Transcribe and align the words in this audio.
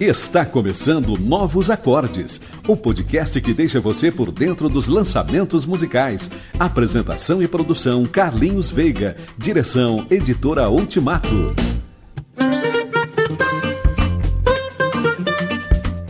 Está 0.00 0.46
começando 0.46 1.18
Novos 1.18 1.68
Acordes, 1.68 2.40
o 2.66 2.74
podcast 2.74 3.38
que 3.38 3.52
deixa 3.52 3.82
você 3.82 4.10
por 4.10 4.32
dentro 4.32 4.66
dos 4.66 4.88
lançamentos 4.88 5.66
musicais. 5.66 6.30
Apresentação 6.58 7.42
e 7.42 7.46
produção 7.46 8.06
Carlinhos 8.06 8.70
Veiga, 8.70 9.14
direção 9.36 10.06
Editora 10.10 10.70
Ultimato. 10.70 11.54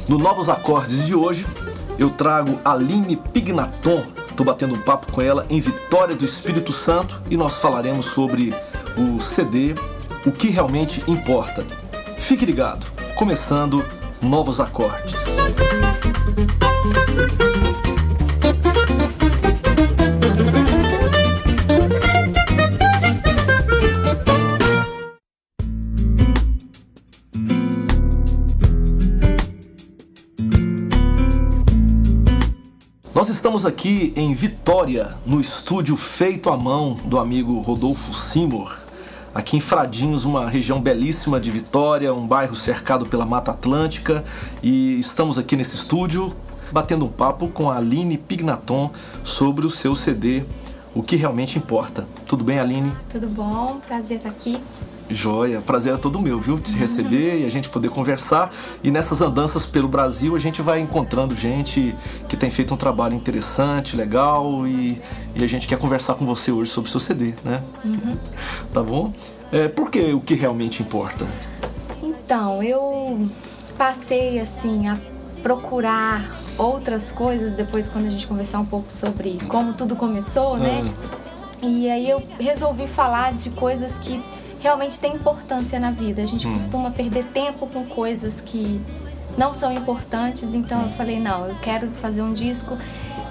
No 0.08 0.18
Novos 0.18 0.48
Acordes 0.48 1.04
de 1.04 1.16
hoje, 1.16 1.44
eu 1.98 2.10
trago 2.10 2.60
Aline 2.64 3.16
Pignaton. 3.16 4.04
Estou 4.30 4.46
batendo 4.46 4.74
um 4.74 4.80
papo 4.80 5.10
com 5.10 5.20
ela 5.20 5.44
em 5.50 5.58
Vitória 5.58 6.14
do 6.14 6.24
Espírito 6.24 6.72
Santo 6.72 7.20
e 7.28 7.36
nós 7.36 7.56
falaremos 7.56 8.06
sobre 8.06 8.54
o 8.96 9.18
CD, 9.18 9.74
o 10.24 10.30
que 10.30 10.48
realmente 10.48 11.02
importa. 11.08 11.66
Fique 12.18 12.46
ligado 12.46 12.99
começando 13.20 13.84
novos 14.22 14.58
acordes. 14.60 15.26
Nós 33.14 33.28
estamos 33.28 33.66
aqui 33.66 34.14
em 34.16 34.32
Vitória, 34.32 35.14
no 35.26 35.42
estúdio 35.42 35.94
feito 35.94 36.48
à 36.48 36.56
mão 36.56 36.94
do 37.04 37.18
amigo 37.18 37.60
Rodolfo 37.60 38.14
Simor 38.14 38.89
aqui 39.34 39.56
em 39.56 39.60
Fradinhos, 39.60 40.24
uma 40.24 40.48
região 40.48 40.80
belíssima 40.80 41.40
de 41.40 41.50
Vitória, 41.50 42.12
um 42.12 42.26
bairro 42.26 42.54
cercado 42.54 43.06
pela 43.06 43.24
Mata 43.24 43.50
Atlântica, 43.50 44.24
e 44.62 44.98
estamos 44.98 45.38
aqui 45.38 45.56
nesse 45.56 45.76
estúdio 45.76 46.34
batendo 46.72 47.04
um 47.04 47.08
papo 47.08 47.48
com 47.48 47.70
a 47.70 47.76
Aline 47.76 48.16
Pignaton 48.16 48.90
sobre 49.24 49.66
o 49.66 49.70
seu 49.70 49.94
CD 49.94 50.44
O 50.94 51.02
que 51.02 51.16
realmente 51.16 51.56
importa. 51.56 52.06
Tudo 52.26 52.42
bem, 52.42 52.58
Aline? 52.58 52.92
Tudo 53.08 53.28
bom, 53.28 53.80
prazer 53.86 54.16
estar 54.16 54.30
aqui. 54.30 54.60
Joia, 55.10 55.60
prazer 55.60 55.94
é 55.94 55.96
todo 55.96 56.20
meu, 56.20 56.40
viu? 56.40 56.58
Te 56.58 56.72
receber 56.72 57.40
e 57.40 57.44
a 57.44 57.50
gente 57.50 57.68
poder 57.68 57.90
conversar. 57.90 58.52
E 58.82 58.90
nessas 58.90 59.20
andanças 59.20 59.66
pelo 59.66 59.88
Brasil 59.88 60.36
a 60.36 60.38
gente 60.38 60.62
vai 60.62 60.80
encontrando 60.80 61.34
gente 61.34 61.94
que 62.28 62.36
tem 62.36 62.50
feito 62.50 62.72
um 62.72 62.76
trabalho 62.76 63.14
interessante, 63.14 63.96
legal 63.96 64.66
e, 64.66 65.00
e 65.34 65.44
a 65.44 65.46
gente 65.46 65.66
quer 65.66 65.78
conversar 65.78 66.14
com 66.14 66.24
você 66.24 66.52
hoje 66.52 66.70
sobre 66.70 66.88
o 66.88 66.90
seu 66.90 67.00
CD, 67.00 67.34
né? 67.44 67.62
Uhum. 67.84 68.16
Tá 68.72 68.82
bom? 68.82 69.12
É, 69.52 69.68
por 69.68 69.90
que 69.90 70.12
o 70.12 70.20
que 70.20 70.34
realmente 70.34 70.82
importa? 70.82 71.26
Então, 72.02 72.62
eu 72.62 73.20
passei 73.76 74.38
assim 74.38 74.88
a 74.88 74.96
procurar 75.42 76.22
outras 76.56 77.10
coisas 77.10 77.54
depois 77.54 77.88
quando 77.88 78.06
a 78.06 78.10
gente 78.10 78.26
conversar 78.26 78.60
um 78.60 78.66
pouco 78.66 78.92
sobre 78.92 79.38
como 79.48 79.72
tudo 79.72 79.96
começou, 79.96 80.56
né? 80.56 80.82
Uhum. 80.82 81.20
E 81.62 81.90
aí 81.90 82.08
eu 82.08 82.22
resolvi 82.38 82.86
falar 82.86 83.32
de 83.32 83.50
coisas 83.50 83.98
que 83.98 84.22
realmente 84.60 84.98
tem 84.98 85.14
importância 85.14 85.80
na 85.80 85.90
vida. 85.90 86.22
A 86.22 86.26
gente 86.26 86.46
hum. 86.46 86.52
costuma 86.54 86.90
perder 86.90 87.24
tempo 87.26 87.66
com 87.66 87.84
coisas 87.84 88.40
que 88.40 88.80
não 89.36 89.54
são 89.54 89.72
importantes, 89.72 90.54
então 90.54 90.82
eu 90.82 90.90
falei, 90.90 91.18
não, 91.18 91.46
eu 91.46 91.54
quero 91.62 91.90
fazer 91.92 92.22
um 92.22 92.32
disco 92.32 92.76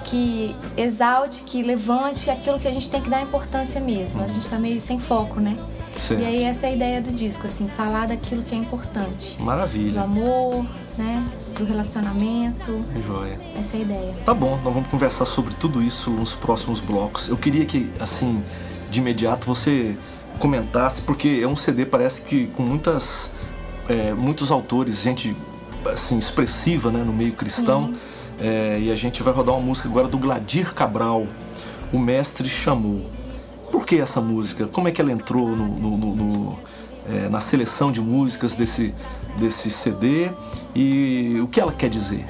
que 0.04 0.56
exalte, 0.76 1.44
que 1.44 1.62
levante 1.62 2.30
aquilo 2.30 2.58
que 2.58 2.66
a 2.66 2.72
gente 2.72 2.90
tem 2.90 3.00
que 3.00 3.08
dar 3.08 3.22
importância 3.22 3.80
mesmo. 3.80 4.22
A 4.22 4.28
gente 4.28 4.48
tá 4.48 4.58
meio 4.58 4.80
sem 4.80 4.98
foco, 4.98 5.40
né? 5.40 5.56
Certo. 5.94 6.20
E 6.20 6.24
aí 6.24 6.42
essa 6.42 6.66
é 6.66 6.70
a 6.70 6.72
ideia 6.72 7.02
do 7.02 7.12
disco, 7.12 7.46
assim, 7.46 7.68
falar 7.68 8.08
daquilo 8.08 8.42
que 8.42 8.54
é 8.54 8.58
importante. 8.58 9.40
Maravilha. 9.42 9.92
Do 9.92 10.00
amor, 10.00 10.66
né? 10.96 11.24
Do 11.56 11.64
relacionamento. 11.64 12.84
Joia. 13.06 13.38
Essa 13.58 13.76
é 13.76 13.80
a 13.80 13.82
ideia. 13.82 14.14
Tá 14.24 14.34
bom, 14.34 14.58
nós 14.64 14.74
vamos 14.74 14.88
conversar 14.88 15.26
sobre 15.26 15.54
tudo 15.54 15.82
isso 15.82 16.10
nos 16.10 16.34
próximos 16.34 16.80
blocos. 16.80 17.28
Eu 17.28 17.36
queria 17.36 17.64
que, 17.64 17.92
assim, 18.00 18.42
de 18.90 19.00
imediato 19.00 19.46
você 19.46 19.96
comentasse, 20.38 21.02
porque 21.02 21.40
é 21.42 21.46
um 21.46 21.56
CD, 21.56 21.84
parece 21.84 22.22
que 22.22 22.46
com 22.48 22.62
muitas, 22.62 23.30
é, 23.88 24.12
muitos 24.12 24.50
autores, 24.50 25.02
gente 25.02 25.36
assim, 25.86 26.18
expressiva 26.18 26.90
né, 26.90 27.02
no 27.04 27.12
meio 27.12 27.32
cristão. 27.32 27.92
É, 28.38 28.78
e 28.80 28.90
a 28.90 28.96
gente 28.96 29.22
vai 29.22 29.34
rodar 29.34 29.54
uma 29.54 29.64
música 29.64 29.88
agora 29.88 30.08
do 30.08 30.16
Gladir 30.16 30.72
Cabral, 30.72 31.26
O 31.92 31.98
Mestre 31.98 32.48
Chamou. 32.48 33.04
Por 33.70 33.84
que 33.84 33.96
essa 33.96 34.20
música? 34.20 34.66
Como 34.66 34.88
é 34.88 34.90
que 34.90 35.00
ela 35.00 35.12
entrou 35.12 35.48
no, 35.48 35.66
no, 35.66 35.96
no, 35.96 36.16
no 36.16 36.58
é, 37.08 37.28
na 37.28 37.40
seleção 37.40 37.92
de 37.92 38.00
músicas 38.00 38.54
desse, 38.54 38.94
desse 39.36 39.70
CD 39.70 40.30
e 40.74 41.38
o 41.42 41.48
que 41.48 41.60
ela 41.60 41.72
quer 41.72 41.90
dizer? 41.90 42.24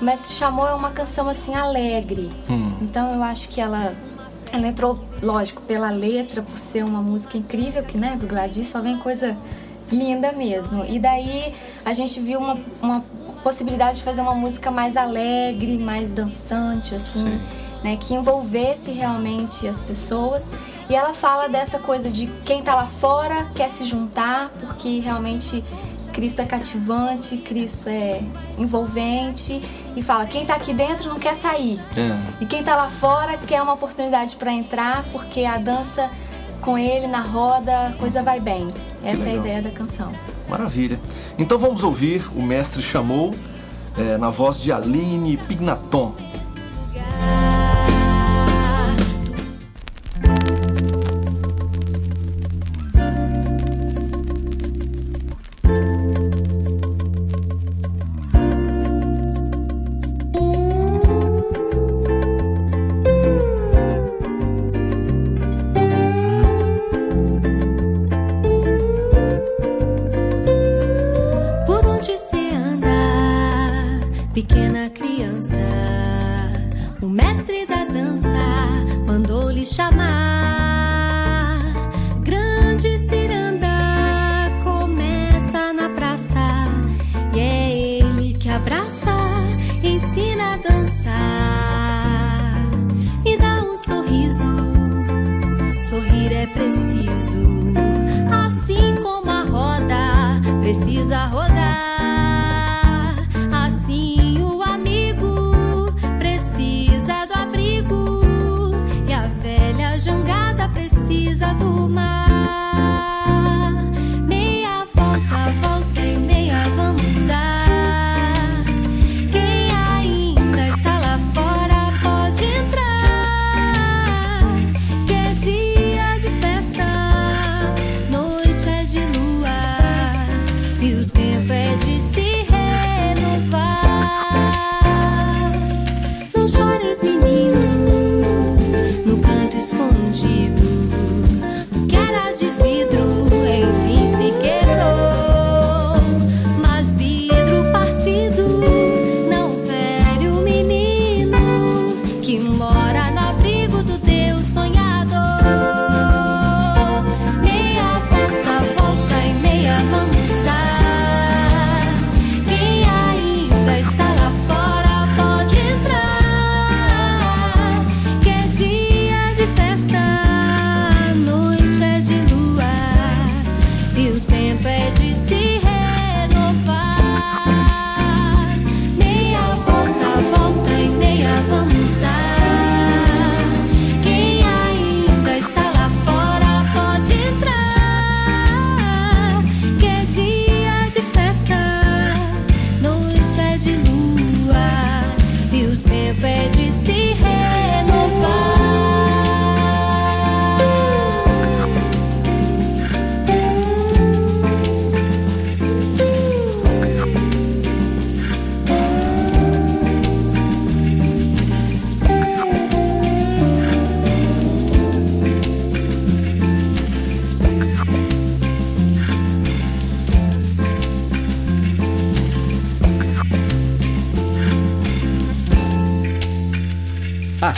O 0.00 0.04
Mestre 0.04 0.32
Chamou 0.32 0.66
é 0.66 0.74
uma 0.74 0.90
canção 0.90 1.28
assim 1.28 1.54
alegre. 1.54 2.30
Hum. 2.50 2.72
Então 2.82 3.14
eu 3.14 3.22
acho 3.22 3.48
que 3.48 3.60
ela 3.60 3.94
ela 4.54 4.68
entrou, 4.68 5.04
lógico, 5.22 5.62
pela 5.62 5.90
letra, 5.90 6.42
por 6.42 6.58
ser 6.58 6.84
uma 6.84 7.02
música 7.02 7.36
incrível, 7.36 7.82
que 7.82 7.98
né, 7.98 8.16
do 8.16 8.26
Gladys 8.26 8.68
só 8.68 8.80
vem 8.80 8.98
coisa 8.98 9.36
linda 9.90 10.32
mesmo. 10.32 10.84
E 10.84 10.98
daí 10.98 11.54
a 11.84 11.92
gente 11.92 12.20
viu 12.20 12.38
uma, 12.38 12.56
uma 12.80 13.04
possibilidade 13.42 13.98
de 13.98 14.04
fazer 14.04 14.20
uma 14.20 14.34
música 14.34 14.70
mais 14.70 14.96
alegre, 14.96 15.76
mais 15.78 16.10
dançante, 16.10 16.94
assim, 16.94 17.24
Sim. 17.24 17.40
né, 17.82 17.96
que 17.96 18.14
envolvesse 18.14 18.90
realmente 18.90 19.66
as 19.66 19.80
pessoas. 19.80 20.44
E 20.88 20.94
ela 20.94 21.14
fala 21.14 21.48
dessa 21.48 21.78
coisa 21.78 22.10
de 22.10 22.26
quem 22.44 22.62
tá 22.62 22.74
lá 22.74 22.86
fora 22.86 23.50
quer 23.54 23.70
se 23.70 23.84
juntar, 23.84 24.50
porque 24.60 25.00
realmente 25.00 25.64
Cristo 26.14 26.40
é 26.40 26.46
cativante, 26.46 27.36
Cristo 27.38 27.88
é 27.88 28.22
envolvente 28.56 29.60
e 29.96 30.02
fala 30.02 30.24
quem 30.26 30.42
está 30.42 30.54
aqui 30.54 30.72
dentro 30.72 31.08
não 31.08 31.18
quer 31.18 31.34
sair 31.34 31.80
é. 31.96 32.16
e 32.40 32.46
quem 32.46 32.60
está 32.60 32.76
lá 32.76 32.88
fora 32.88 33.36
quer 33.36 33.60
uma 33.60 33.74
oportunidade 33.74 34.36
para 34.36 34.52
entrar 34.52 35.04
porque 35.10 35.44
a 35.44 35.58
dança 35.58 36.08
com 36.60 36.78
ele 36.78 37.08
na 37.08 37.20
roda 37.20 37.88
a 37.88 37.92
coisa 37.94 38.22
vai 38.22 38.40
bem. 38.40 38.72
Essa 39.02 39.28
é 39.28 39.32
a 39.32 39.34
ideia 39.34 39.62
da 39.62 39.70
canção. 39.70 40.12
Maravilha. 40.48 40.98
Então 41.36 41.58
vamos 41.58 41.82
ouvir 41.82 42.24
o 42.34 42.42
mestre 42.42 42.80
chamou 42.80 43.34
é, 43.98 44.16
na 44.16 44.30
voz 44.30 44.60
de 44.60 44.72
Aline 44.72 45.36
Pignaton. 45.36 46.14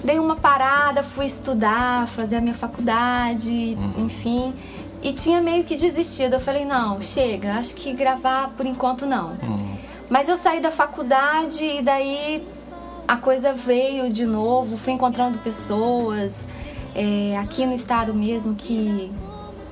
dei 0.05 0.19
uma 0.21 0.37
parada, 0.37 1.03
fui 1.03 1.27
estudar, 1.27 2.07
fazer 2.09 2.37
a 2.37 2.41
minha 2.41 2.55
faculdade, 2.55 3.77
hum. 3.79 4.05
enfim. 4.05 4.55
E 5.03 5.13
tinha 5.13 5.41
meio 5.41 5.65
que 5.65 5.77
desistido. 5.77 6.35
Eu 6.35 6.41
falei, 6.41 6.65
não, 6.65 7.01
chega, 7.01 7.55
acho 7.55 7.75
que 7.75 7.93
gravar 7.93 8.51
por 8.57 8.67
enquanto 8.67 9.07
não. 9.07 9.33
Hum. 9.43 9.77
Mas 10.09 10.29
eu 10.29 10.37
saí 10.37 10.61
da 10.61 10.71
faculdade 10.71 11.63
e 11.65 11.83
daí 11.83 12.47
a 13.07 13.17
coisa 13.17 13.53
veio 13.53 14.13
de 14.13 14.25
novo, 14.25 14.77
fui 14.77 14.93
encontrando 14.93 15.39
pessoas 15.39 16.47
é, 16.95 17.37
aqui 17.39 17.67
no 17.67 17.75
estado 17.75 18.15
mesmo 18.15 18.55
que 18.55 19.13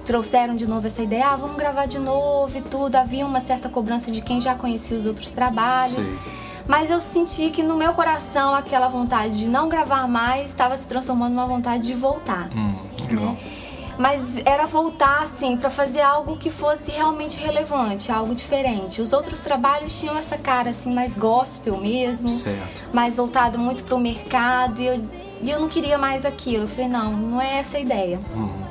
trouxeram 0.05 0.55
de 0.55 0.67
novo 0.67 0.87
essa 0.87 1.03
ideia, 1.03 1.29
ah, 1.29 1.37
vamos 1.37 1.57
gravar 1.57 1.87
de 1.87 1.99
novo 1.99 2.57
e 2.57 2.61
tudo. 2.61 2.95
Havia 2.95 3.25
uma 3.25 3.41
certa 3.41 3.69
cobrança 3.69 4.11
de 4.11 4.21
quem 4.21 4.41
já 4.41 4.55
conhecia 4.55 4.97
os 4.97 5.07
outros 5.07 5.31
trabalhos. 5.31 6.05
Sim. 6.05 6.19
Mas 6.67 6.91
eu 6.91 7.01
senti 7.01 7.51
que 7.51 7.63
no 7.63 7.77
meu 7.77 7.93
coração 7.93 8.55
aquela 8.55 8.89
vontade 8.89 9.39
de 9.39 9.49
não 9.49 9.69
gravar 9.69 10.07
mais 10.09 10.51
estava 10.51 10.77
se 10.77 10.87
transformando 10.87 11.35
numa 11.35 11.47
vontade 11.47 11.85
de 11.85 11.95
voltar. 11.95 12.49
Hum, 12.55 12.75
né? 13.11 13.37
Mas 13.99 14.45
era 14.45 14.67
voltar 14.67 15.23
assim 15.23 15.57
para 15.57 15.71
fazer 15.71 16.01
algo 16.01 16.37
que 16.37 16.51
fosse 16.51 16.91
realmente 16.91 17.39
relevante, 17.39 18.11
algo 18.11 18.35
diferente. 18.35 19.01
Os 19.01 19.13
outros 19.13 19.41
trabalhos 19.41 19.99
tinham 19.99 20.17
essa 20.17 20.37
cara 20.37 20.71
assim 20.71 20.93
mais 20.93 21.17
gospel 21.17 21.77
mesmo, 21.77 22.29
certo. 22.29 22.85
mais 22.93 23.17
voltado 23.17 23.59
muito 23.59 23.85
para 23.85 23.95
o 23.95 24.01
mercado 24.01 24.81
e 24.81 24.87
eu, 24.87 25.05
e 25.43 25.51
eu 25.51 25.61
não 25.61 25.69
queria 25.69 25.99
mais 25.99 26.25
aquilo. 26.25 26.65
Eu 26.65 26.69
falei 26.69 26.89
não, 26.89 27.13
não 27.13 27.41
é 27.41 27.59
essa 27.59 27.77
a 27.77 27.81
ideia. 27.81 28.19
Uhum. 28.35 28.65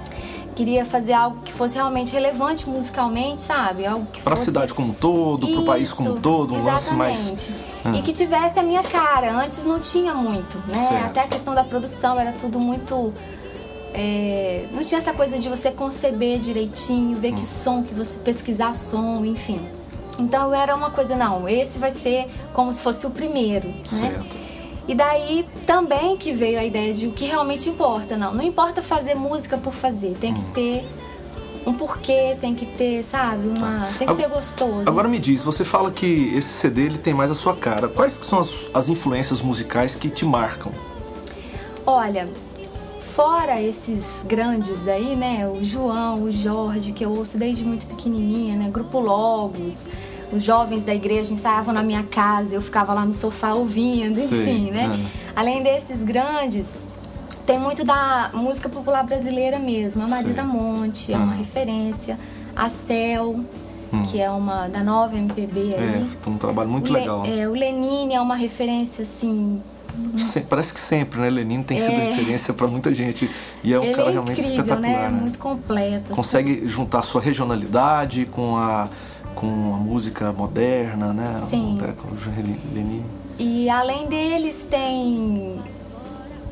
Queria 0.55 0.85
fazer 0.85 1.13
algo 1.13 1.41
que 1.41 1.51
fosse 1.51 1.75
realmente 1.75 2.13
relevante 2.13 2.69
musicalmente, 2.69 3.41
sabe? 3.41 3.87
Algo 3.87 4.05
que 4.05 4.21
para 4.21 4.35
fosse... 4.35 4.49
a 4.49 4.53
cidade 4.53 4.73
como 4.73 4.91
um 4.91 4.93
todo, 4.93 5.47
para 5.47 5.59
o 5.61 5.65
país 5.65 5.91
como 5.91 6.11
um 6.11 6.21
todo, 6.21 6.53
um 6.53 6.63
lance 6.63 6.93
mais. 6.93 7.49
E 7.91 8.01
que 8.03 8.13
tivesse 8.13 8.59
a 8.59 8.63
minha 8.63 8.83
cara. 8.83 9.33
Antes 9.35 9.65
não 9.65 9.79
tinha 9.79 10.13
muito, 10.13 10.59
né? 10.67 10.75
Certo. 10.75 11.05
Até 11.05 11.21
a 11.21 11.27
questão 11.27 11.55
da 11.55 11.63
produção 11.63 12.19
era 12.19 12.31
tudo 12.33 12.59
muito 12.59 13.11
é, 13.93 14.65
não 14.71 14.83
tinha 14.83 15.00
essa 15.00 15.13
coisa 15.13 15.38
de 15.38 15.47
você 15.47 15.71
conceber 15.71 16.39
direitinho, 16.39 17.17
ver 17.17 17.33
que 17.33 17.45
som, 17.45 17.83
que 17.83 17.93
você 17.93 18.19
pesquisar 18.19 18.73
som, 18.73 19.23
enfim. 19.23 19.59
Então 20.17 20.53
era 20.53 20.75
uma 20.75 20.91
coisa, 20.91 21.15
não, 21.15 21.47
esse 21.47 21.79
vai 21.79 21.91
ser 21.91 22.27
como 22.53 22.71
se 22.71 22.81
fosse 22.81 23.05
o 23.05 23.09
primeiro, 23.09 23.67
né? 23.67 23.83
certo. 23.83 24.35
né? 24.35 24.43
E 24.88 24.93
daí 24.93 25.45
também 25.65 26.17
que 26.17 26.33
veio 26.33 26.59
a 26.59 26.65
ideia 26.65 26.93
de 26.93 27.07
o 27.07 27.12
que 27.12 27.25
realmente 27.25 27.69
importa, 27.69 28.17
não. 28.17 28.33
Não 28.33 28.43
importa 28.43 28.81
fazer 28.81 29.15
música 29.15 29.57
por 29.57 29.73
fazer, 29.73 30.15
tem 30.19 30.33
que 30.33 30.41
hum. 30.41 30.51
ter 30.53 30.85
um 31.65 31.73
porquê, 31.73 32.35
tem 32.41 32.53
que 32.53 32.65
ter, 32.65 33.03
sabe, 33.03 33.47
uma. 33.47 33.88
Tem 33.97 34.07
que 34.07 34.15
ser 34.15 34.27
gostoso. 34.27 34.83
Agora 34.85 35.07
me 35.07 35.19
diz, 35.19 35.41
você 35.41 35.63
fala 35.63 35.89
que 35.91 36.33
esse 36.35 36.50
CD 36.50 36.81
ele 36.81 36.97
tem 36.97 37.13
mais 37.13 37.31
a 37.31 37.35
sua 37.35 37.55
cara. 37.55 37.88
Quais 37.88 38.13
são 38.13 38.39
as, 38.39 38.50
as 38.73 38.89
influências 38.89 39.41
musicais 39.41 39.95
que 39.95 40.09
te 40.09 40.25
marcam? 40.25 40.71
Olha, 41.85 42.27
Fora 43.15 43.62
esses 43.62 44.03
grandes 44.25 44.79
daí, 44.79 45.15
né? 45.15 45.48
O 45.48 45.63
João, 45.63 46.24
o 46.24 46.32
Jorge, 46.32 46.93
que 46.93 47.05
eu 47.05 47.12
ouço 47.12 47.38
desde 47.38 47.63
muito 47.63 47.86
pequenininha, 47.86 48.55
né? 48.55 48.72
Grupo 48.72 49.00
Logos, 49.00 49.86
os 50.32 50.43
jovens 50.43 50.84
da 50.84 50.96
igreja 50.96 51.32
ensaiavam 51.32 51.75
na 51.75 51.84
minha 51.84 52.01
casa, 52.01 52.55
eu 52.55 52.62
ficava 52.62 52.91
lá 52.91 53.05
no 53.05 53.13
sofá 53.13 53.53
ouvindo, 53.53 54.20
enfim, 54.20 54.72
né? 54.72 55.00
É. 55.00 55.39
Além 55.39 55.62
desses 55.62 56.01
grandes, 56.01 56.79
tem 57.46 57.60
muito 57.60 57.86
da 57.86 58.32
música 58.34 58.67
popular 58.67 59.03
brasileira 59.03 59.60
mesmo. 59.60 60.01
A 60.01 60.08
Marisa 60.08 60.43
Monte 60.43 61.13
é 61.13 61.17
uma 61.17 61.36
referência, 61.36 62.17
a 62.55 62.67
Cel, 62.67 63.41
hum. 63.93 64.03
que 64.10 64.20
é 64.20 64.32
uma 64.32 64.67
da 64.67 64.84
nova 64.84 65.15
MPB 65.15 65.75
aí. 65.75 66.08
É, 66.25 66.29
um 66.29 66.38
trabalho 66.38 66.70
muito 66.70 66.91
legal. 66.91 67.24
É, 67.27 67.48
o 67.48 67.53
Lenine 67.53 68.15
é 68.15 68.22
uma 68.22 68.36
referência 68.36 69.03
assim 69.03 69.62
Parece 70.50 70.73
que 70.73 70.79
sempre, 70.79 71.19
né? 71.19 71.29
Lenin 71.29 71.63
tem 71.63 71.77
sido 71.77 71.91
é. 71.91 72.09
referência 72.09 72.53
para 72.53 72.67
muita 72.67 72.93
gente 72.93 73.29
e 73.63 73.73
é 73.73 73.79
um 73.79 73.83
Ele 73.83 73.93
cara 73.93 74.09
é 74.09 74.12
realmente 74.12 74.41
incrível, 74.41 74.63
espetacular, 74.63 74.91
né? 74.91 75.09
né? 75.09 75.21
Muito 75.21 75.39
completo. 75.39 76.05
Assim. 76.05 76.15
Consegue 76.15 76.67
juntar 76.67 77.00
a 77.00 77.03
sua 77.03 77.21
regionalidade 77.21 78.25
com 78.25 78.57
a 78.57 78.88
com 79.35 79.47
a 79.73 79.77
música 79.77 80.31
moderna, 80.31 81.12
né? 81.12 81.41
Sim. 81.43 81.79
Lenin. 82.73 83.03
E 83.39 83.67
além 83.69 84.07
deles 84.07 84.67
tem 84.69 85.59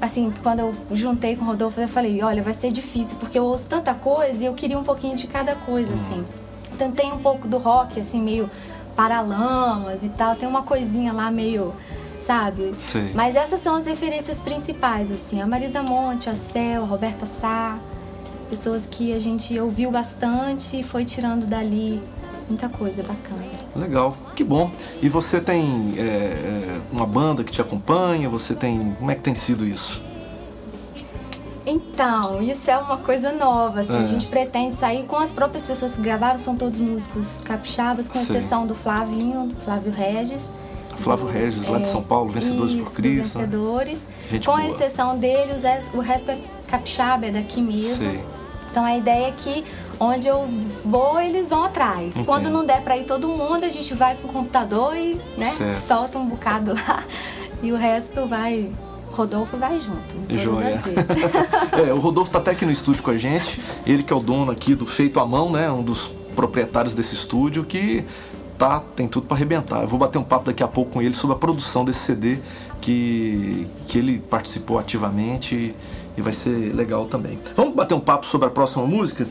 assim, 0.02 0.34
quando 0.42 0.60
eu 0.60 0.76
juntei 0.92 1.36
com 1.36 1.44
o 1.46 1.48
Rodolfo, 1.48 1.80
eu 1.80 1.88
falei, 1.88 2.24
olha, 2.24 2.42
vai 2.42 2.54
ser 2.54 2.72
difícil 2.72 3.18
porque 3.20 3.38
eu 3.38 3.44
ouço 3.44 3.68
tanta 3.68 3.94
coisa 3.94 4.42
e 4.42 4.48
eu 4.48 4.54
queria 4.56 4.78
um 4.78 4.84
pouquinho 4.84 5.16
de 5.16 5.28
cada 5.28 5.56
coisa, 5.56 5.92
hum. 5.92 5.94
assim. 5.94 6.26
Então 6.74 6.92
tem 6.92 7.14
um 7.14 7.20
pouco 7.20 7.48
do 7.48 7.60
rock, 7.60 8.00
assim, 8.00 8.22
meio 8.22 8.50
paralamas 8.96 10.04
e 10.04 10.10
tal, 10.10 10.36
tem 10.36 10.50
uma 10.50 10.64
coisinha 10.64 11.14
lá 11.14 11.30
meio 11.32 11.74
sabe? 12.22 12.74
Sim. 12.78 13.12
Mas 13.14 13.36
essas 13.36 13.60
são 13.62 13.76
as 13.76 13.86
referências 13.86 14.40
principais, 14.40 15.12
assim, 15.12 15.42
a 15.42 15.48
Marisa 15.48 15.82
Monte, 15.82 16.30
a 16.30 16.36
Cel, 16.36 16.84
a 16.84 16.86
Roberta 16.86 17.26
Sá, 17.26 17.78
pessoas 18.50 18.88
que 18.90 19.14
a 19.14 19.20
gente 19.20 19.58
ouviu 19.60 19.92
bastante 19.92 20.80
e 20.80 20.84
foi 20.84 21.06
tirando 21.06 21.46
dali 21.46 22.02
muita 22.48 22.68
coisa 22.70 23.02
bacana. 23.02 23.42
Legal, 23.76 24.16
que 24.36 24.44
bom. 24.44 24.70
E 25.02 25.08
você 25.08 25.40
tem 25.40 25.94
é, 25.98 26.02
é, 26.02 26.82
uma 26.92 27.06
banda 27.06 27.44
que 27.44 27.52
te 27.52 27.62
acompanha? 27.62 28.28
Você 28.30 28.54
tem. 28.54 28.94
Como 29.00 29.10
é 29.10 29.16
que 29.16 29.22
tem 29.22 29.34
sido 29.34 29.66
isso? 29.66 30.04
Então, 31.66 32.42
isso 32.42 32.70
é 32.70 32.78
uma 32.78 32.98
coisa 32.98 33.32
nova, 33.32 33.82
assim, 33.82 33.94
é. 33.94 34.00
a 34.00 34.06
gente 34.06 34.28
pretende 34.28 34.76
sair 34.76 35.04
com 35.04 35.16
as 35.16 35.32
próprias 35.32 35.64
pessoas 35.64 35.96
que 35.96 36.02
gravaram, 36.02 36.38
são 36.38 36.56
todos 36.56 36.80
músicos 36.80 37.40
capixabas, 37.46 38.10
com 38.10 38.20
exceção 38.20 38.66
do 38.66 38.74
Flavinho, 38.74 39.48
do 39.48 39.56
Flávio 39.56 39.92
Regis. 39.92 40.50
Flávio 40.98 41.28
Regis, 41.28 41.68
lá 41.68 41.80
de 41.80 41.88
São 41.88 42.02
Paulo, 42.02 42.30
Vencedores 42.30 42.74
Isso, 42.74 42.84
por 42.84 42.94
Cristo. 42.94 43.40
Né? 43.40 43.46
Vencedores. 43.46 44.00
Né? 44.32 44.40
Com 44.40 44.52
boa. 44.52 44.66
exceção 44.66 45.18
dele, 45.18 45.54
o 45.94 46.00
resto 46.00 46.32
é 46.32 46.38
capixaba, 46.68 47.26
é 47.26 47.32
daqui 47.32 47.62
mesmo. 47.62 48.20
Então 48.70 48.86
a 48.86 48.96
ideia 48.96 49.28
é 49.28 49.32
que 49.32 49.66
onde 50.00 50.28
eu 50.28 50.48
vou, 50.86 51.20
eles 51.20 51.50
vão 51.50 51.64
atrás. 51.64 52.16
Entendo. 52.16 52.26
Quando 52.26 52.50
não 52.50 52.66
der 52.66 52.82
para 52.82 52.98
ir 52.98 53.06
todo 53.06 53.28
mundo, 53.28 53.66
a 53.66 53.70
gente 53.70 53.94
vai 53.94 54.16
com 54.16 54.28
o 54.28 54.32
computador 54.32 54.96
e 54.96 55.20
né, 55.38 55.76
solta 55.76 56.18
um 56.18 56.26
bocado 56.26 56.74
lá. 56.74 57.04
E 57.62 57.72
o 57.72 57.76
resto 57.76 58.26
vai 58.26 58.72
Rodolfo 59.12 59.58
vai 59.58 59.78
junto. 59.78 60.00
Joia. 60.30 60.82
é, 61.88 61.94
o 61.94 62.00
Rodolfo 62.00 62.30
está 62.30 62.40
até 62.40 62.52
aqui 62.52 62.66
no 62.66 62.72
estúdio 62.72 63.04
com 63.04 63.12
a 63.12 63.18
gente. 63.18 63.62
Ele 63.86 64.04
que 64.04 64.12
é 64.12 64.16
o 64.16 64.20
dono 64.20 64.52
aqui 64.52 64.74
do 64.74 64.86
Feito 64.86 65.20
à 65.20 65.26
Mão, 65.26 65.52
né? 65.52 65.70
Um 65.70 65.84
dos 65.84 66.12
proprietários 66.36 66.96
desse 66.96 67.14
estúdio 67.14 67.64
que 67.64 68.06
tá, 68.62 68.84
tem 68.96 69.08
tudo 69.08 69.26
para 69.26 69.38
arrebentar. 69.38 69.82
Eu 69.82 69.88
vou 69.88 69.98
bater 69.98 70.20
um 70.20 70.24
papo 70.24 70.46
daqui 70.46 70.62
a 70.62 70.68
pouco 70.68 70.92
com 70.92 71.02
ele 71.02 71.16
sobre 71.16 71.36
a 71.36 71.40
produção 71.40 71.84
desse 71.84 72.02
CD 72.02 72.38
que, 72.80 73.68
que 73.88 73.98
ele 73.98 74.20
participou 74.20 74.78
ativamente 74.78 75.76
e 76.16 76.22
vai 76.22 76.32
ser 76.32 76.72
legal 76.76 77.08
também. 77.08 77.40
Vamos 77.56 77.74
bater 77.74 77.96
um 77.96 78.00
papo 78.00 78.24
sobre 78.28 78.48
a 78.48 78.52
próxima 78.52 78.86
música? 78.86 79.26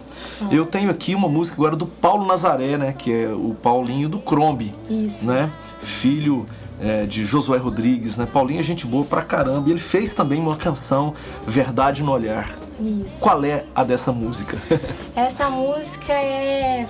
Eu 0.51 0.67
tenho 0.67 0.91
aqui 0.91 1.15
uma 1.15 1.29
música 1.29 1.55
agora 1.55 1.77
do 1.77 1.87
Paulo 1.87 2.27
Nazaré, 2.27 2.77
né? 2.77 2.93
Que 2.93 3.13
é 3.13 3.29
o 3.29 3.55
Paulinho 3.63 4.09
do 4.09 4.19
Crombe. 4.19 4.75
Isso. 4.89 5.29
Né? 5.29 5.49
Filho 5.81 6.45
é, 6.81 7.07
de 7.07 7.23
Josué 7.23 7.59
Rodrigues, 7.59 8.17
né? 8.17 8.27
Paulinho 8.27 8.59
é 8.59 8.65
gente 8.65 8.85
boa 8.85 9.05
pra 9.05 9.23
caramba. 9.23 9.69
E 9.69 9.73
ele 9.73 9.81
fez 9.81 10.13
também 10.13 10.41
uma 10.41 10.57
canção, 10.57 11.15
Verdade 11.47 12.03
no 12.03 12.11
Olhar. 12.11 12.59
Isso. 12.81 13.21
Qual 13.21 13.45
é 13.45 13.65
a 13.75 13.85
dessa 13.85 14.11
música? 14.11 14.59
Essa 15.15 15.49
música 15.51 16.13
é 16.15 16.89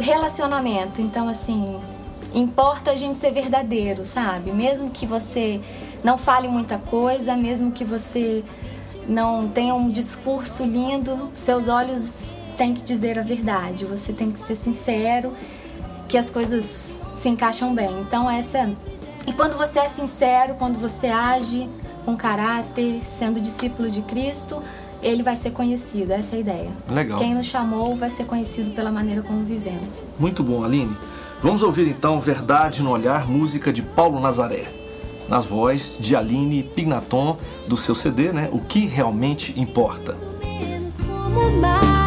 relacionamento. 0.00 1.00
Então, 1.00 1.28
assim, 1.28 1.78
importa 2.34 2.92
a 2.92 2.96
gente 2.96 3.18
ser 3.18 3.32
verdadeiro, 3.32 4.04
sabe? 4.04 4.50
Mesmo 4.52 4.90
que 4.90 5.06
você 5.06 5.60
não 6.02 6.16
fale 6.16 6.48
muita 6.48 6.78
coisa, 6.78 7.36
mesmo 7.36 7.70
que 7.72 7.84
você 7.84 8.42
não 9.08 9.48
tenha 9.48 9.74
um 9.74 9.88
discurso 9.88 10.64
lindo, 10.64 11.30
seus 11.34 11.68
olhos 11.68 12.36
têm 12.56 12.74
que 12.74 12.82
dizer 12.82 13.18
a 13.18 13.22
verdade. 13.22 13.84
Você 13.84 14.12
tem 14.12 14.30
que 14.30 14.38
ser 14.38 14.56
sincero, 14.56 15.32
que 16.08 16.18
as 16.18 16.30
coisas 16.30 16.96
se 17.16 17.28
encaixam 17.28 17.74
bem. 17.74 18.00
Então, 18.00 18.30
essa. 18.30 18.70
E 19.26 19.32
quando 19.32 19.56
você 19.56 19.80
é 19.80 19.88
sincero, 19.88 20.54
quando 20.54 20.78
você 20.78 21.08
age 21.08 21.68
com 22.04 22.16
caráter, 22.16 23.02
sendo 23.04 23.40
discípulo 23.40 23.90
de 23.90 24.02
Cristo, 24.02 24.62
ele 25.02 25.22
vai 25.22 25.36
ser 25.36 25.50
conhecido. 25.50 26.12
Essa 26.12 26.36
é 26.36 26.38
a 26.38 26.40
ideia. 26.40 26.70
Legal. 26.88 27.18
Quem 27.18 27.34
nos 27.34 27.46
chamou 27.46 27.96
vai 27.96 28.10
ser 28.10 28.24
conhecido 28.24 28.70
pela 28.72 28.90
maneira 28.90 29.22
como 29.22 29.44
vivemos. 29.44 30.04
Muito 30.18 30.42
bom, 30.42 30.64
Aline. 30.64 30.96
Vamos 31.42 31.62
ouvir 31.62 31.88
então 31.88 32.20
Verdade 32.20 32.82
no 32.82 32.90
Olhar, 32.90 33.26
música 33.26 33.72
de 33.72 33.82
Paulo 33.82 34.20
Nazaré. 34.20 34.70
Nas 35.28 35.46
vozes 35.46 35.96
de 35.98 36.14
Aline 36.14 36.62
Pignaton, 36.62 37.38
do 37.66 37.76
seu 37.76 37.94
CD, 37.94 38.32
né? 38.32 38.48
O 38.52 38.58
que 38.58 38.86
realmente 38.86 39.58
importa. 39.58 40.16
Menos 40.42 40.96
como 40.98 41.50
mais, 41.60 41.99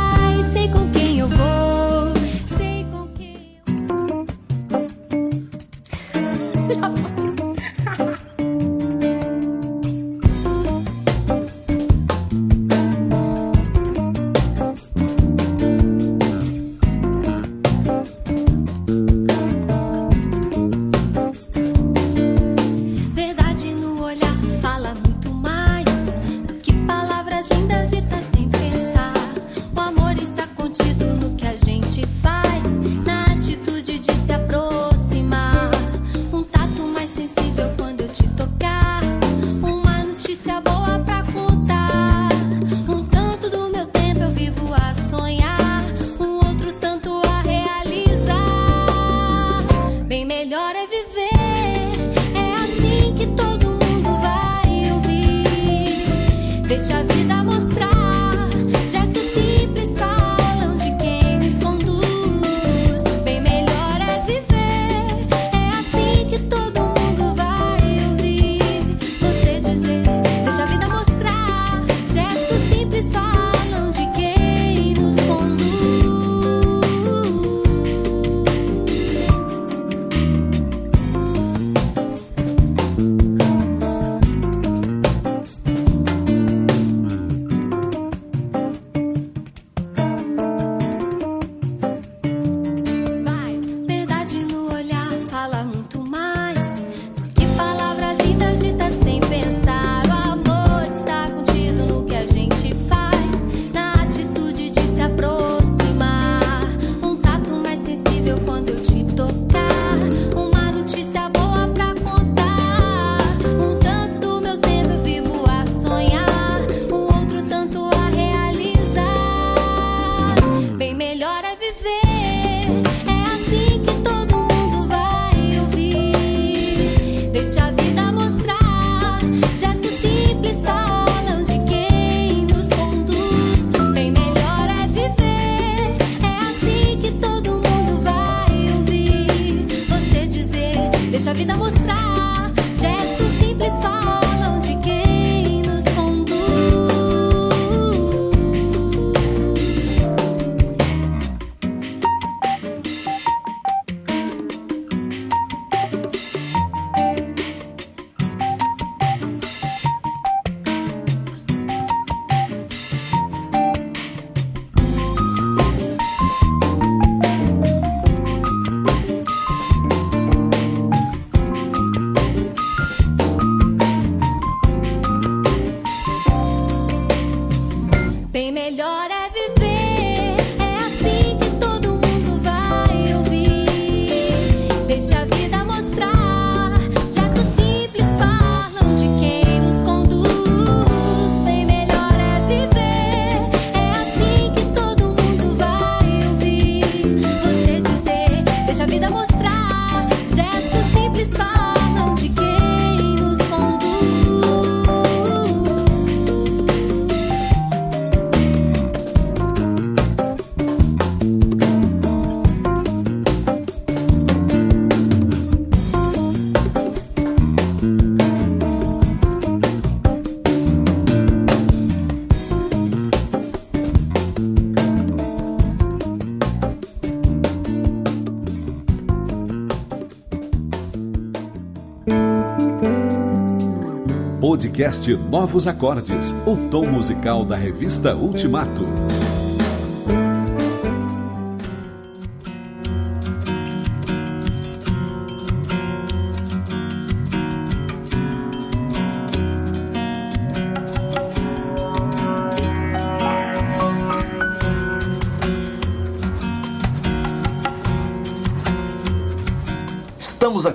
Podcast 234.73 235.07
Novos 235.29 235.67
Acordes, 235.67 236.33
o 236.47 236.57
tom 236.71 236.87
musical 236.87 237.45
da 237.45 237.55
revista 237.55 238.15
Ultimato. 238.15 238.83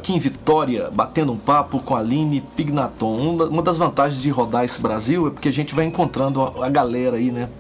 Aqui 0.09 0.15
em 0.15 0.19
Vitória, 0.19 0.91
batendo 0.91 1.33
um 1.33 1.37
papo 1.37 1.81
com 1.81 1.95
a 1.95 1.99
Aline 1.99 2.41
Pignaton. 2.57 3.37
Uma 3.47 3.63
das 3.63 3.77
vantagens 3.77 4.23
de 4.23 4.31
rodar 4.31 4.65
esse 4.65 4.81
Brasil 4.81 5.27
é 5.27 5.31
porque 5.31 5.49
a 5.49 5.53
gente 5.53 5.75
vai 5.75 5.85
encontrando 5.85 6.43
a 6.63 6.69
galera 6.69 7.19
aí, 7.19 7.31
né? 7.31 7.51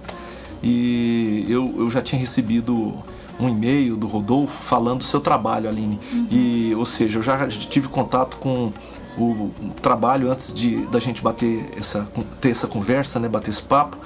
E 0.63 1.45
eu, 1.47 1.75
eu 1.77 1.91
já 1.91 2.01
tinha 2.01 2.19
recebido 2.19 2.95
um 3.39 3.49
e-mail 3.49 3.97
do 3.97 4.07
Rodolfo 4.07 4.63
falando 4.63 4.99
do 4.99 5.05
seu 5.05 5.21
trabalho, 5.21 5.69
Aline. 5.69 6.01
Uhum. 6.11 6.27
E, 6.31 6.75
ou 6.75 6.87
seja, 6.87 7.19
eu 7.19 7.23
já 7.23 7.47
tive 7.49 7.89
contato 7.89 8.39
com 8.39 8.73
o 9.19 9.51
trabalho 9.83 10.31
antes 10.31 10.55
de 10.55 10.87
da 10.87 11.01
gente 11.01 11.21
bater 11.21 11.69
essa 11.77 12.09
ter 12.41 12.51
essa 12.51 12.67
conversa, 12.67 13.21
né, 13.21 13.29
bater 13.29 13.51
esse 13.51 13.63
papo. 13.63 13.99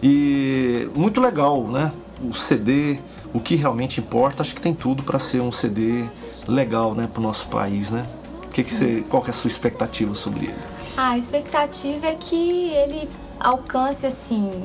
E 0.00 0.88
muito 0.94 1.20
legal, 1.20 1.66
né? 1.66 1.90
O 2.22 2.32
CD, 2.32 2.98
o 3.32 3.40
que 3.40 3.56
realmente 3.56 3.98
importa, 3.98 4.42
acho 4.42 4.54
que 4.54 4.60
tem 4.60 4.74
tudo 4.74 5.02
para 5.02 5.18
ser 5.18 5.40
um 5.40 5.50
CD 5.50 6.04
legal, 6.48 6.94
né, 6.94 7.06
para 7.06 7.20
o 7.20 7.22
nosso 7.22 7.46
país, 7.48 7.90
né? 7.90 8.06
Que 8.50 8.64
que 8.64 8.72
você, 8.72 9.04
qual 9.08 9.22
que 9.22 9.30
é 9.30 9.32
a 9.32 9.34
sua 9.34 9.48
expectativa 9.48 10.14
sobre 10.14 10.46
ele? 10.46 10.58
Ah, 10.96 11.10
a 11.10 11.18
expectativa 11.18 12.06
é 12.06 12.14
que 12.14 12.70
ele 12.70 13.08
alcance 13.38 14.06
assim 14.06 14.64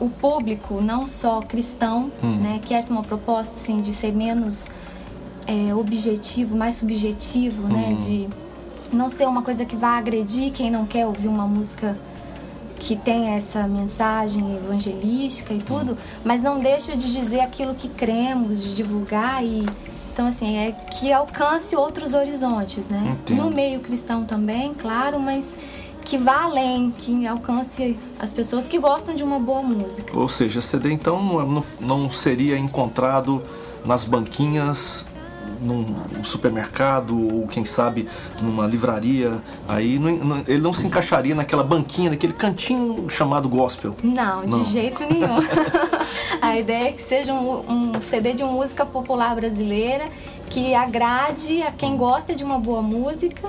o 0.00 0.10
público, 0.10 0.80
não 0.80 1.06
só 1.06 1.40
cristão, 1.40 2.10
hum. 2.22 2.36
né? 2.42 2.60
Que 2.64 2.74
essa 2.74 2.90
é 2.90 2.92
uma 2.92 3.04
proposta 3.04 3.54
assim 3.56 3.80
de 3.80 3.94
ser 3.94 4.12
menos 4.12 4.66
é, 5.46 5.74
objetivo, 5.74 6.56
mais 6.56 6.74
subjetivo, 6.74 7.68
né? 7.68 7.86
hum. 7.88 7.94
né? 7.94 8.00
De 8.00 8.28
não 8.92 9.08
ser 9.08 9.26
uma 9.26 9.42
coisa 9.42 9.64
que 9.64 9.76
vá 9.76 9.96
agredir 9.96 10.52
quem 10.52 10.70
não 10.70 10.84
quer 10.84 11.06
ouvir 11.06 11.28
uma 11.28 11.46
música 11.46 11.96
que 12.78 12.96
tem 12.96 13.30
essa 13.30 13.66
mensagem 13.66 14.56
evangelística 14.56 15.54
e 15.54 15.60
tudo, 15.60 15.92
hum. 15.92 16.20
mas 16.24 16.42
não 16.42 16.58
deixa 16.58 16.96
de 16.96 17.10
dizer 17.12 17.40
aquilo 17.40 17.74
que 17.74 17.88
cremos, 17.88 18.62
de 18.62 18.74
divulgar 18.74 19.42
e 19.42 19.64
então, 20.14 20.28
assim, 20.28 20.56
é 20.56 20.70
que 20.70 21.12
alcance 21.12 21.74
outros 21.74 22.14
horizontes, 22.14 22.88
né? 22.88 23.16
Entendo. 23.20 23.42
No 23.42 23.50
meio 23.50 23.80
cristão 23.80 24.24
também, 24.24 24.72
claro, 24.72 25.18
mas 25.18 25.58
que 26.04 26.16
vá 26.16 26.44
além, 26.44 26.92
que 26.92 27.26
alcance 27.26 27.98
as 28.20 28.32
pessoas 28.32 28.68
que 28.68 28.78
gostam 28.78 29.16
de 29.16 29.24
uma 29.24 29.40
boa 29.40 29.60
música. 29.60 30.16
Ou 30.16 30.28
seja, 30.28 30.60
CD 30.60 30.92
então 30.92 31.20
não, 31.20 31.64
não 31.80 32.10
seria 32.12 32.56
encontrado 32.56 33.42
nas 33.84 34.04
banquinhas 34.04 35.08
num 35.64 36.22
supermercado 36.22 37.18
ou 37.18 37.46
quem 37.46 37.64
sabe 37.64 38.08
numa 38.40 38.66
livraria, 38.66 39.32
aí 39.68 39.98
não, 39.98 40.16
não, 40.16 40.44
ele 40.46 40.60
não 40.60 40.72
se 40.72 40.86
encaixaria 40.86 41.34
naquela 41.34 41.64
banquinha, 41.64 42.10
naquele 42.10 42.32
cantinho 42.32 43.08
chamado 43.08 43.48
gospel. 43.48 43.96
Não, 44.02 44.46
não. 44.46 44.62
de 44.62 44.70
jeito 44.70 45.02
nenhum. 45.02 45.38
A 46.40 46.58
ideia 46.58 46.88
é 46.88 46.92
que 46.92 47.02
seja 47.02 47.32
um, 47.32 47.92
um 47.96 48.02
CD 48.02 48.34
de 48.34 48.44
música 48.44 48.84
popular 48.84 49.34
brasileira 49.34 50.04
que 50.50 50.74
agrade 50.74 51.62
a 51.62 51.72
quem 51.72 51.96
gosta 51.96 52.34
de 52.34 52.44
uma 52.44 52.58
boa 52.58 52.82
música 52.82 53.48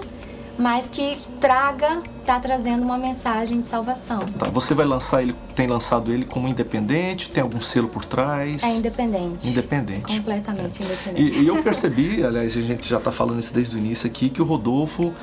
mas 0.57 0.87
que 0.87 1.17
traga, 1.39 2.01
tá 2.25 2.39
trazendo 2.39 2.83
uma 2.83 2.97
mensagem 2.97 3.61
de 3.61 3.67
salvação. 3.67 4.19
Tá, 4.37 4.49
você 4.49 4.73
vai 4.73 4.85
lançar 4.85 5.21
ele, 5.21 5.35
tem 5.53 5.67
lançado 5.67 6.11
ele 6.11 6.25
como 6.25 6.47
independente, 6.47 7.29
tem 7.29 7.43
algum 7.43 7.61
selo 7.61 7.87
por 7.87 8.05
trás? 8.05 8.63
É 8.63 8.69
independente. 8.69 9.47
Independente. 9.47 10.17
Completamente 10.17 10.81
é. 10.81 10.85
independente. 10.85 11.37
E, 11.37 11.43
e, 11.43 11.47
eu 11.47 11.61
percebi, 11.61 12.23
aliás, 12.25 12.55
a 12.57 12.61
gente 12.61 12.87
já 12.87 12.97
está 12.97 13.11
falando 13.11 13.39
isso 13.39 13.53
desde 13.53 13.75
o 13.75 13.79
início 13.79 14.07
aqui, 14.07 14.29
que 14.29 14.41
o 14.41 14.45
Rodolfo 14.45 15.13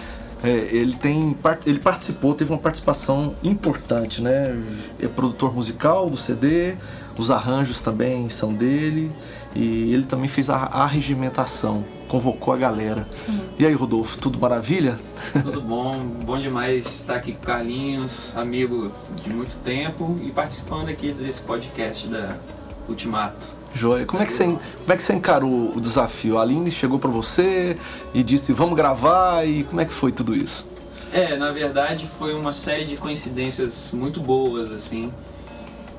é, 0.42 0.50
ele 0.50 0.94
tem 0.94 1.36
ele 1.64 1.78
participou, 1.78 2.34
teve 2.34 2.52
uma 2.52 2.58
participação 2.58 3.34
importante, 3.44 4.20
né? 4.20 4.56
É 5.00 5.06
produtor 5.06 5.54
musical 5.54 6.10
do 6.10 6.16
CD, 6.16 6.74
os 7.16 7.30
arranjos 7.30 7.80
também 7.80 8.28
são 8.28 8.52
dele 8.52 9.10
e 9.54 9.92
ele 9.92 10.04
também 10.04 10.28
fez 10.28 10.50
a 10.50 10.56
arregimentação, 10.56 11.84
convocou 12.12 12.52
a 12.52 12.58
galera. 12.58 13.06
Sim. 13.10 13.40
E 13.58 13.64
aí, 13.64 13.72
Rodolfo, 13.72 14.18
tudo 14.18 14.38
maravilha? 14.38 14.98
Tudo 15.42 15.62
bom, 15.62 15.98
bom 15.98 16.36
demais 16.36 16.84
estar 16.84 17.14
aqui 17.14 17.32
com 17.32 17.42
o 17.42 17.46
Carlinhos, 17.46 18.36
amigo 18.36 18.92
de 19.24 19.30
muito 19.30 19.56
tempo 19.60 20.18
e 20.22 20.30
participando 20.30 20.90
aqui 20.90 21.10
desse 21.10 21.40
podcast 21.40 22.06
da 22.08 22.36
Ultimato. 22.86 23.48
Joia. 23.74 24.04
Como 24.04 24.22
é 24.22 24.26
que 24.26 24.32
você, 24.32 24.44
como 24.44 24.60
é 24.88 24.96
que 24.98 25.02
você 25.02 25.14
encarou 25.14 25.74
o 25.74 25.80
desafio? 25.80 26.36
A 26.36 26.42
Aline 26.42 26.70
chegou 26.70 26.98
para 26.98 27.08
você 27.08 27.78
e 28.12 28.22
disse 28.22 28.52
vamos 28.52 28.76
gravar 28.76 29.48
e 29.48 29.64
como 29.64 29.80
é 29.80 29.86
que 29.86 29.92
foi 29.94 30.12
tudo 30.12 30.36
isso? 30.36 30.68
É, 31.14 31.38
na 31.38 31.50
verdade 31.50 32.06
foi 32.18 32.34
uma 32.34 32.52
série 32.52 32.84
de 32.84 32.96
coincidências 32.96 33.90
muito 33.94 34.20
boas 34.20 34.70
assim, 34.70 35.10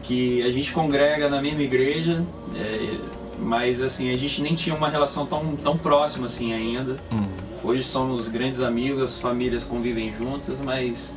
que 0.03 0.43
a 0.43 0.49
gente 0.51 0.71
congrega 0.71 1.27
na 1.27 1.41
mesma 1.41 1.63
igreja, 1.63 2.23
é, 2.55 2.97
mas 3.39 3.81
assim 3.81 4.13
a 4.13 4.17
gente 4.17 4.41
nem 4.41 4.55
tinha 4.55 4.75
uma 4.75 4.89
relação 4.89 5.25
tão, 5.25 5.55
tão 5.55 5.77
próxima 5.77 6.25
assim 6.25 6.53
ainda. 6.53 6.97
Hum. 7.11 7.27
Hoje 7.63 7.83
somos 7.83 8.27
grandes 8.27 8.59
amigos, 8.59 9.01
as 9.01 9.19
famílias 9.19 9.63
convivem 9.63 10.13
juntas, 10.13 10.59
mas 10.59 11.15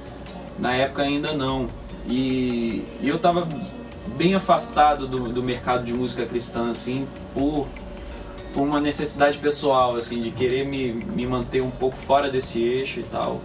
na 0.59 0.75
época 0.75 1.03
ainda 1.03 1.33
não. 1.33 1.69
E, 2.07 2.85
e 3.01 3.09
eu 3.09 3.19
tava 3.19 3.49
bem 4.17 4.35
afastado 4.35 5.07
do, 5.09 5.29
do 5.29 5.43
mercado 5.43 5.85
de 5.85 5.93
música 5.93 6.25
cristã, 6.25 6.71
assim, 6.71 7.07
por, 7.35 7.67
por 8.55 8.63
uma 8.63 8.81
necessidade 8.81 9.39
pessoal, 9.39 9.97
assim, 9.97 10.23
de 10.23 10.31
querer 10.31 10.65
me, 10.65 10.93
me 10.93 11.27
manter 11.27 11.61
um 11.61 11.71
pouco 11.71 11.97
fora 11.97 12.31
desse 12.31 12.63
eixo 12.63 13.01
e 13.01 13.05
tal. 13.05 13.41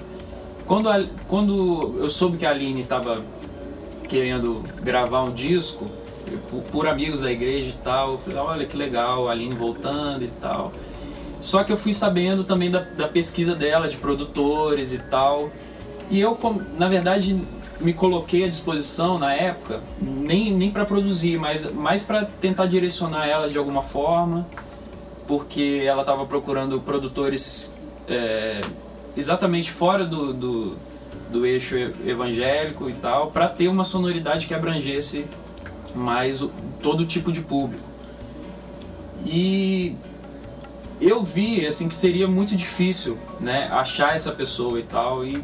Quando, 0.65 0.89
a, 0.89 1.03
quando 1.27 1.95
eu 1.97 2.10
soube 2.10 2.38
que 2.38 2.45
a 2.45 2.51
Aline 2.51 2.81
estava 2.81 3.23
querendo 4.07 4.63
gravar 4.84 5.23
um 5.23 5.34
disco, 5.34 5.86
por, 6.49 6.63
por, 6.63 6.88
amigos 6.88 7.19
da 7.19 7.31
igreja 7.31 7.69
e 7.69 7.84
tal, 7.84 8.13
eu 8.13 8.17
falei, 8.17 8.39
olha 8.39 8.65
que 8.65 8.77
legal, 8.77 9.27
a 9.27 9.31
Aline 9.31 9.55
voltando 9.55 10.23
e 10.23 10.29
tal. 10.39 10.71
Só 11.39 11.63
que 11.63 11.71
eu 11.71 11.77
fui 11.77 11.93
sabendo 11.93 12.43
também 12.43 12.69
da, 12.69 12.79
da 12.79 13.07
pesquisa 13.07 13.55
dela, 13.55 13.88
de 13.88 13.97
produtores 13.97 14.93
e 14.93 14.99
tal. 14.99 15.49
E 16.10 16.21
eu, 16.21 16.38
na 16.77 16.88
verdade, 16.88 17.41
me 17.79 17.93
coloquei 17.93 18.45
à 18.45 18.47
disposição 18.47 19.17
na 19.17 19.34
época, 19.34 19.81
nem, 19.99 20.53
nem 20.53 20.69
para 20.71 20.86
produzir, 20.86 21.38
mas 21.38 21.71
mais 21.73 22.03
para 22.03 22.25
tentar 22.25 22.67
direcionar 22.67 23.27
ela 23.27 23.49
de 23.49 23.57
alguma 23.57 23.81
forma, 23.81 24.47
porque 25.27 25.84
ela 25.86 26.01
estava 26.01 26.25
procurando 26.25 26.79
produtores 26.79 27.73
é, 28.07 28.62
exatamente 29.17 29.71
fora 29.71 30.05
do, 30.05 30.34
do, 30.34 30.77
do, 31.31 31.45
eixo 31.45 31.75
evangélico 32.05 32.89
e 32.89 32.93
tal, 32.93 33.31
para 33.31 33.47
ter 33.47 33.67
uma 33.67 33.84
sonoridade 33.84 34.45
que 34.45 34.53
abrangesse 34.53 35.25
mais 35.95 36.41
o, 36.41 36.51
todo 36.82 37.06
tipo 37.06 37.32
de 37.32 37.41
público. 37.41 37.84
E 39.25 39.95
eu 40.99 41.23
vi 41.23 41.65
assim 41.65 41.88
que 41.88 41.95
seria 41.95 42.27
muito 42.27 42.56
difícil, 42.56 43.17
né, 43.39 43.67
achar 43.71 44.15
essa 44.15 44.32
pessoa 44.32 44.80
e 44.80 44.84
tal 44.84 45.25
e 45.25 45.43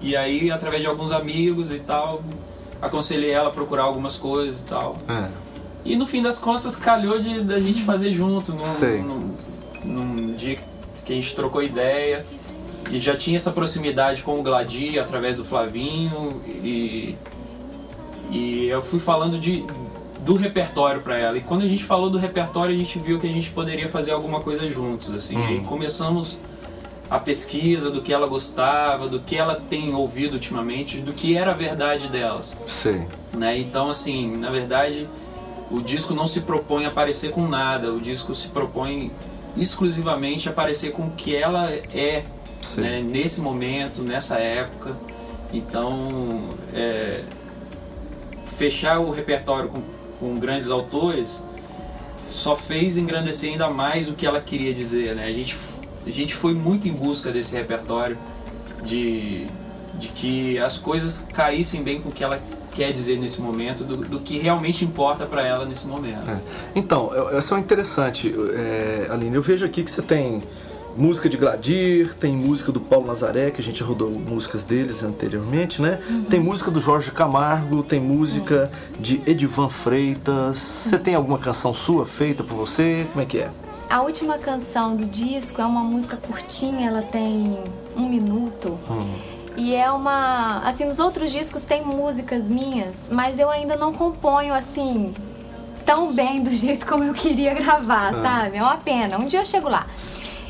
e 0.00 0.16
aí, 0.16 0.50
através 0.50 0.82
de 0.82 0.88
alguns 0.88 1.12
amigos 1.12 1.72
e 1.72 1.78
tal, 1.80 2.22
aconselhei 2.80 3.30
ela 3.30 3.48
a 3.48 3.52
procurar 3.52 3.82
algumas 3.82 4.16
coisas 4.16 4.60
e 4.60 4.64
tal. 4.64 4.96
É. 5.08 5.28
E 5.84 5.96
no 5.96 6.06
fim 6.06 6.22
das 6.22 6.38
contas, 6.38 6.76
calhou 6.76 7.18
de 7.18 7.40
da 7.40 7.58
gente 7.58 7.82
fazer 7.82 8.12
junto, 8.12 8.52
num, 8.52 8.64
num, 9.02 9.34
num, 9.84 10.34
dia 10.34 10.58
que 11.04 11.12
a 11.12 11.16
gente 11.16 11.34
trocou 11.34 11.62
ideia. 11.62 12.24
E 12.90 12.98
já 13.00 13.16
tinha 13.16 13.36
essa 13.36 13.50
proximidade 13.50 14.22
com 14.22 14.38
o 14.38 14.42
Gladi 14.42 14.98
através 14.98 15.36
do 15.36 15.44
Flavinho. 15.44 16.40
E, 16.46 17.16
e 18.30 18.66
eu 18.68 18.82
fui 18.82 19.00
falando 19.00 19.38
de, 19.38 19.64
do 20.20 20.36
repertório 20.36 21.00
para 21.00 21.16
ela. 21.16 21.38
E 21.38 21.40
quando 21.40 21.62
a 21.62 21.68
gente 21.68 21.84
falou 21.84 22.10
do 22.10 22.18
repertório, 22.18 22.74
a 22.74 22.78
gente 22.78 22.98
viu 22.98 23.18
que 23.18 23.26
a 23.26 23.32
gente 23.32 23.50
poderia 23.50 23.88
fazer 23.88 24.12
alguma 24.12 24.40
coisa 24.40 24.68
juntos. 24.68 25.12
assim. 25.12 25.36
Hum. 25.36 25.50
E 25.50 25.60
começamos 25.60 26.38
a 27.10 27.18
pesquisa 27.18 27.90
do 27.90 28.02
que 28.02 28.12
ela 28.12 28.26
gostava, 28.26 29.08
do 29.08 29.20
que 29.20 29.36
ela 29.36 29.62
tem 29.68 29.94
ouvido 29.94 30.34
ultimamente, 30.34 30.98
do 30.98 31.12
que 31.12 31.36
era 31.36 31.52
a 31.52 31.54
verdade 31.54 32.08
dela. 32.08 32.42
Sim. 32.66 33.06
Né? 33.32 33.58
Então, 33.58 33.88
assim, 33.88 34.36
na 34.36 34.50
verdade, 34.50 35.08
o 35.70 35.80
disco 35.80 36.14
não 36.14 36.26
se 36.26 36.42
propõe 36.42 36.84
a 36.84 36.88
aparecer 36.88 37.30
com 37.30 37.48
nada, 37.48 37.92
o 37.92 38.00
disco 38.00 38.34
se 38.34 38.48
propõe 38.48 39.10
exclusivamente 39.56 40.48
a 40.48 40.52
aparecer 40.52 40.92
com 40.92 41.04
o 41.04 41.10
que 41.12 41.34
ela 41.34 41.70
é 41.72 42.24
né? 42.76 43.00
nesse 43.02 43.40
momento, 43.40 44.02
nessa 44.02 44.36
época. 44.36 44.94
Então, 45.52 46.42
é, 46.74 47.22
fechar 48.58 48.98
o 48.98 49.10
repertório 49.10 49.70
com, 49.70 49.80
com 50.18 50.38
grandes 50.38 50.68
autores 50.68 51.42
só 52.28 52.54
fez 52.54 52.98
engrandecer 52.98 53.52
ainda 53.52 53.70
mais 53.70 54.08
o 54.08 54.12
que 54.12 54.26
ela 54.26 54.40
queria 54.40 54.74
dizer, 54.74 55.14
né? 55.14 55.24
A 55.24 55.32
gente 55.32 55.56
a 56.06 56.10
gente 56.10 56.34
foi 56.34 56.54
muito 56.54 56.88
em 56.88 56.92
busca 56.92 57.30
desse 57.30 57.54
repertório 57.54 58.16
de, 58.82 59.46
de 59.94 60.08
que 60.08 60.58
as 60.58 60.78
coisas 60.78 61.26
caíssem 61.34 61.82
bem 61.82 62.00
com 62.00 62.08
o 62.08 62.12
que 62.12 62.24
ela 62.24 62.40
quer 62.74 62.92
dizer 62.92 63.18
nesse 63.18 63.40
momento, 63.40 63.84
do, 63.84 63.96
do 63.96 64.20
que 64.20 64.38
realmente 64.38 64.84
importa 64.84 65.26
para 65.26 65.46
ela 65.46 65.66
nesse 65.66 65.86
momento. 65.86 66.30
É. 66.30 66.38
Então, 66.74 67.10
isso 67.36 67.54
é 67.54 67.58
interessante, 67.58 68.32
é, 68.54 69.08
Aline. 69.10 69.34
Eu 69.34 69.42
vejo 69.42 69.66
aqui 69.66 69.82
que 69.82 69.90
você 69.90 70.00
tem 70.00 70.42
música 70.96 71.28
de 71.28 71.36
Gladir, 71.36 72.14
tem 72.14 72.34
música 72.34 72.72
do 72.72 72.80
Paulo 72.80 73.06
Nazaré, 73.06 73.50
que 73.50 73.60
a 73.60 73.64
gente 73.64 73.82
rodou 73.82 74.10
músicas 74.10 74.64
deles 74.64 75.02
anteriormente, 75.02 75.80
né? 75.80 76.00
Uhum. 76.08 76.24
Tem 76.24 76.40
música 76.40 76.70
do 76.70 76.80
Jorge 76.80 77.10
Camargo, 77.10 77.82
tem 77.82 78.00
música 78.00 78.70
uhum. 78.94 79.02
de 79.02 79.22
Edivan 79.26 79.68
Freitas. 79.68 80.58
Você 80.58 80.98
tem 80.98 81.14
alguma 81.14 81.38
canção 81.38 81.72
sua 81.72 82.06
feita 82.06 82.42
por 82.42 82.56
você? 82.56 83.06
Como 83.12 83.22
é 83.22 83.26
que 83.26 83.38
é? 83.38 83.50
A 83.88 84.02
última 84.02 84.36
canção 84.36 84.94
do 84.96 85.06
disco 85.06 85.62
é 85.62 85.64
uma 85.64 85.82
música 85.82 86.16
curtinha, 86.16 86.88
ela 86.88 87.02
tem 87.02 87.58
um 87.96 88.08
minuto. 88.08 88.78
Hum. 88.90 89.38
E 89.56 89.74
é 89.74 89.90
uma. 89.90 90.60
Assim, 90.60 90.84
nos 90.84 90.98
outros 90.98 91.32
discos 91.32 91.62
tem 91.62 91.84
músicas 91.84 92.48
minhas, 92.48 93.08
mas 93.10 93.38
eu 93.38 93.50
ainda 93.50 93.76
não 93.76 93.92
componho 93.92 94.52
assim 94.52 95.14
tão 95.84 96.12
bem 96.12 96.42
do 96.42 96.50
jeito 96.52 96.86
como 96.86 97.02
eu 97.02 97.14
queria 97.14 97.54
gravar, 97.54 98.14
ah. 98.14 98.22
sabe? 98.22 98.58
É 98.58 98.62
uma 98.62 98.76
pena. 98.76 99.18
Um 99.18 99.24
dia 99.24 99.40
eu 99.40 99.44
chego 99.46 99.70
lá. 99.70 99.86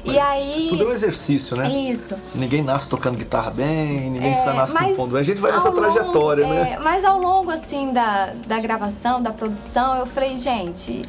E 0.05 0.19
aí. 0.19 0.67
Tudo 0.71 0.85
é 0.85 0.87
um 0.87 0.93
exercício, 0.93 1.57
né? 1.57 1.69
Isso. 1.71 2.15
Ninguém 2.35 2.63
nasce 2.63 2.89
tocando 2.89 3.17
guitarra 3.17 3.51
bem, 3.51 4.11
ninguém 4.11 4.33
é, 4.33 4.53
nasce 4.53 4.77
compondo 4.77 5.13
bem. 5.13 5.21
A 5.21 5.25
gente 5.25 5.41
vai 5.41 5.53
nessa 5.53 5.69
longo, 5.69 5.81
trajetória, 5.81 6.45
é, 6.45 6.49
né? 6.49 6.79
Mas 6.83 7.05
ao 7.05 7.21
longo, 7.21 7.51
assim, 7.51 7.93
da, 7.93 8.33
da 8.47 8.59
gravação, 8.61 9.23
da 9.23 9.33
produção, 9.33 9.97
eu 9.97 10.07
falei, 10.07 10.37
gente. 10.39 11.03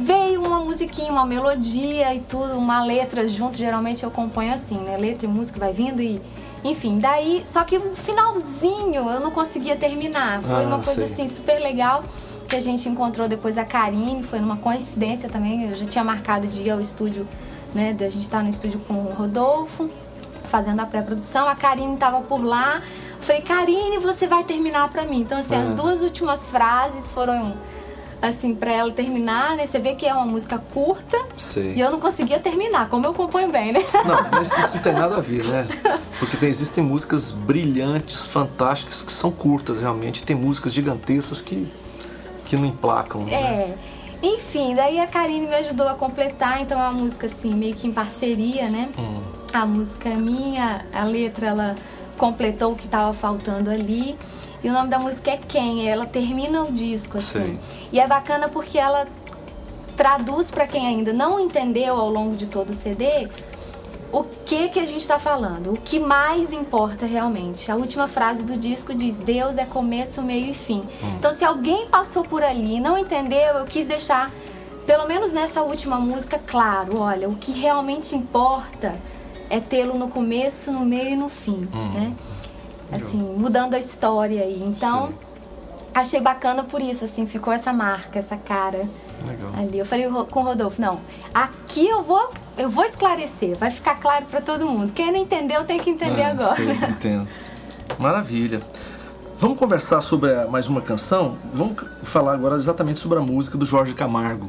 Veio 0.00 0.40
uma 0.44 0.60
musiquinha, 0.60 1.10
uma 1.10 1.26
melodia 1.26 2.14
e 2.14 2.20
tudo, 2.20 2.56
uma 2.56 2.84
letra 2.84 3.26
junto. 3.26 3.58
Geralmente 3.58 4.04
eu 4.04 4.10
componho 4.12 4.54
assim, 4.54 4.78
né? 4.78 4.96
Letra 4.96 5.26
e 5.26 5.28
música 5.28 5.58
vai 5.58 5.72
vindo 5.72 6.00
e. 6.00 6.20
Enfim, 6.62 6.98
daí. 6.98 7.42
Só 7.44 7.64
que 7.64 7.76
o 7.78 7.94
finalzinho 7.94 9.10
eu 9.10 9.20
não 9.20 9.32
conseguia 9.32 9.74
terminar. 9.74 10.40
Foi 10.42 10.64
ah, 10.64 10.68
uma 10.68 10.78
coisa 10.78 11.06
sei. 11.06 11.24
assim 11.24 11.28
super 11.28 11.58
legal 11.60 12.04
que 12.48 12.56
a 12.56 12.60
gente 12.60 12.88
encontrou 12.88 13.28
depois 13.28 13.58
a 13.58 13.64
Karine, 13.64 14.22
foi 14.22 14.40
numa 14.40 14.56
coincidência 14.56 15.28
também. 15.28 15.68
Eu 15.68 15.76
já 15.76 15.86
tinha 15.86 16.02
marcado 16.02 16.46
de 16.46 16.62
ir 16.62 16.70
ao 16.70 16.80
estúdio 16.80 17.26
né? 17.74 17.96
A 17.98 18.10
gente 18.10 18.28
tá 18.28 18.42
no 18.42 18.48
estúdio 18.48 18.80
com 18.80 18.94
o 18.94 19.12
Rodolfo, 19.12 19.90
fazendo 20.50 20.80
a 20.80 20.86
pré-produção. 20.86 21.48
A 21.48 21.54
Karine 21.54 21.96
tava 21.96 22.20
por 22.22 22.42
lá. 22.44 22.82
Falei, 23.20 23.42
Karine, 23.42 23.98
você 23.98 24.26
vai 24.26 24.44
terminar 24.44 24.88
pra 24.88 25.04
mim. 25.04 25.20
Então, 25.20 25.38
assim, 25.38 25.54
as 25.54 25.70
duas 25.72 26.02
últimas 26.02 26.48
frases 26.48 27.10
foram 27.10 27.56
assim, 28.20 28.54
pra 28.54 28.72
ela 28.72 28.90
terminar, 28.90 29.56
né? 29.56 29.66
Você 29.66 29.78
vê 29.78 29.94
que 29.94 30.06
é 30.06 30.12
uma 30.12 30.24
música 30.24 30.58
curta 30.58 31.16
Sei. 31.36 31.74
e 31.74 31.80
eu 31.80 31.90
não 31.90 32.00
conseguia 32.00 32.38
terminar, 32.38 32.88
como 32.88 33.06
eu 33.06 33.14
componho 33.14 33.50
bem, 33.50 33.72
né? 33.72 33.84
Não, 34.04 34.28
mas 34.30 34.48
isso 34.48 34.58
não 34.58 34.82
tem 34.82 34.92
nada 34.92 35.16
a 35.16 35.20
ver, 35.20 35.44
né? 35.44 35.66
Porque 36.18 36.36
tem, 36.36 36.48
existem 36.48 36.82
músicas 36.82 37.30
brilhantes, 37.30 38.26
fantásticas, 38.26 39.02
que 39.02 39.12
são 39.12 39.30
curtas 39.30 39.80
realmente, 39.80 40.24
tem 40.24 40.34
músicas 40.34 40.72
gigantescas 40.72 41.40
que, 41.40 41.68
que 42.44 42.56
não 42.56 42.66
emplacam. 42.66 43.22
Né? 43.22 43.34
É. 43.34 43.40
Né? 43.40 43.78
Enfim, 44.22 44.74
daí 44.74 44.98
a 44.98 45.06
Karine 45.06 45.46
me 45.46 45.54
ajudou 45.54 45.88
a 45.88 45.94
completar, 45.94 46.60
então 46.60 46.78
é 46.78 46.82
uma 46.82 46.92
música 46.92 47.26
assim, 47.26 47.54
meio 47.54 47.74
que 47.74 47.86
em 47.86 47.92
parceria, 47.92 48.68
né? 48.68 48.88
Hum. 48.98 49.20
A 49.52 49.64
música 49.64 50.08
é 50.08 50.16
minha, 50.16 50.84
a 50.92 51.04
letra 51.04 51.46
ela 51.46 51.76
completou 52.16 52.72
o 52.72 52.76
que 52.76 52.86
estava 52.86 53.12
faltando 53.12 53.70
ali. 53.70 54.18
E 54.62 54.68
o 54.68 54.72
nome 54.72 54.90
da 54.90 54.98
música 54.98 55.30
é 55.30 55.36
Quem? 55.36 55.88
Ela 55.88 56.04
termina 56.04 56.64
o 56.64 56.72
disco, 56.72 57.18
assim. 57.18 57.58
Sim. 57.58 57.58
E 57.92 58.00
é 58.00 58.06
bacana 58.06 58.48
porque 58.48 58.76
ela 58.76 59.06
traduz 59.96 60.50
para 60.50 60.66
quem 60.66 60.86
ainda 60.86 61.12
não 61.12 61.40
entendeu 61.40 61.96
ao 61.96 62.10
longo 62.10 62.36
de 62.36 62.46
todo 62.46 62.70
o 62.70 62.74
CD 62.74 63.28
o 64.12 64.24
que 64.24 64.68
que 64.68 64.80
a 64.80 64.86
gente 64.86 65.00
está 65.00 65.18
falando, 65.18 65.72
o 65.72 65.76
que 65.76 66.00
mais 66.00 66.52
importa 66.52 67.04
realmente. 67.04 67.70
A 67.70 67.76
última 67.76 68.08
frase 68.08 68.42
do 68.42 68.56
disco 68.56 68.94
diz: 68.94 69.18
Deus 69.18 69.58
é 69.58 69.64
começo, 69.64 70.22
meio 70.22 70.50
e 70.50 70.54
fim. 70.54 70.80
Hum. 71.02 71.16
Então, 71.18 71.32
se 71.32 71.44
alguém 71.44 71.88
passou 71.88 72.24
por 72.24 72.42
ali 72.42 72.76
e 72.76 72.80
não 72.80 72.96
entendeu, 72.96 73.54
eu 73.56 73.66
quis 73.66 73.86
deixar, 73.86 74.32
pelo 74.86 75.06
menos 75.06 75.32
nessa 75.32 75.62
última 75.62 75.98
música, 75.98 76.40
claro: 76.46 77.00
olha, 77.00 77.28
o 77.28 77.36
que 77.36 77.52
realmente 77.52 78.16
importa 78.16 78.96
é 79.50 79.60
tê-lo 79.60 79.98
no 79.98 80.08
começo, 80.08 80.72
no 80.72 80.80
meio 80.80 81.10
e 81.10 81.16
no 81.16 81.28
fim, 81.28 81.68
hum. 81.72 81.92
né? 81.92 82.14
Assim, 82.90 83.18
mudando 83.18 83.74
a 83.74 83.78
história 83.78 84.42
aí. 84.42 84.62
Então, 84.62 85.08
Sim. 85.08 85.14
achei 85.94 86.20
bacana 86.20 86.64
por 86.64 86.80
isso, 86.80 87.04
assim, 87.04 87.26
ficou 87.26 87.52
essa 87.52 87.70
marca, 87.70 88.18
essa 88.18 88.36
cara 88.36 88.88
Legal. 89.26 89.50
ali. 89.56 89.78
Eu 89.78 89.86
falei 89.86 90.08
com 90.08 90.40
o 90.40 90.42
Rodolfo: 90.42 90.80
não, 90.80 91.00
aqui 91.32 91.86
eu 91.86 92.02
vou 92.02 92.32
eu 92.56 92.68
vou 92.68 92.84
esclarecer, 92.84 93.56
vai 93.56 93.70
ficar 93.70 93.96
claro 93.96 94.26
para 94.26 94.40
todo 94.40 94.66
mundo. 94.66 94.92
Quem 94.92 95.12
não 95.12 95.18
entendeu 95.18 95.64
tem 95.64 95.78
que 95.78 95.90
entender 95.90 96.22
ah, 96.22 96.30
agora. 96.30 96.56
Sei, 96.56 96.72
entendo. 96.72 97.28
Maravilha. 97.98 98.60
Vamos 99.38 99.56
conversar 99.56 100.00
sobre 100.00 100.34
mais 100.46 100.66
uma 100.66 100.80
canção? 100.80 101.38
Vamos 101.54 101.84
falar 102.02 102.32
agora 102.32 102.56
exatamente 102.56 102.98
sobre 102.98 103.18
a 103.18 103.20
música 103.20 103.56
do 103.56 103.64
Jorge 103.64 103.94
Camargo. 103.94 104.48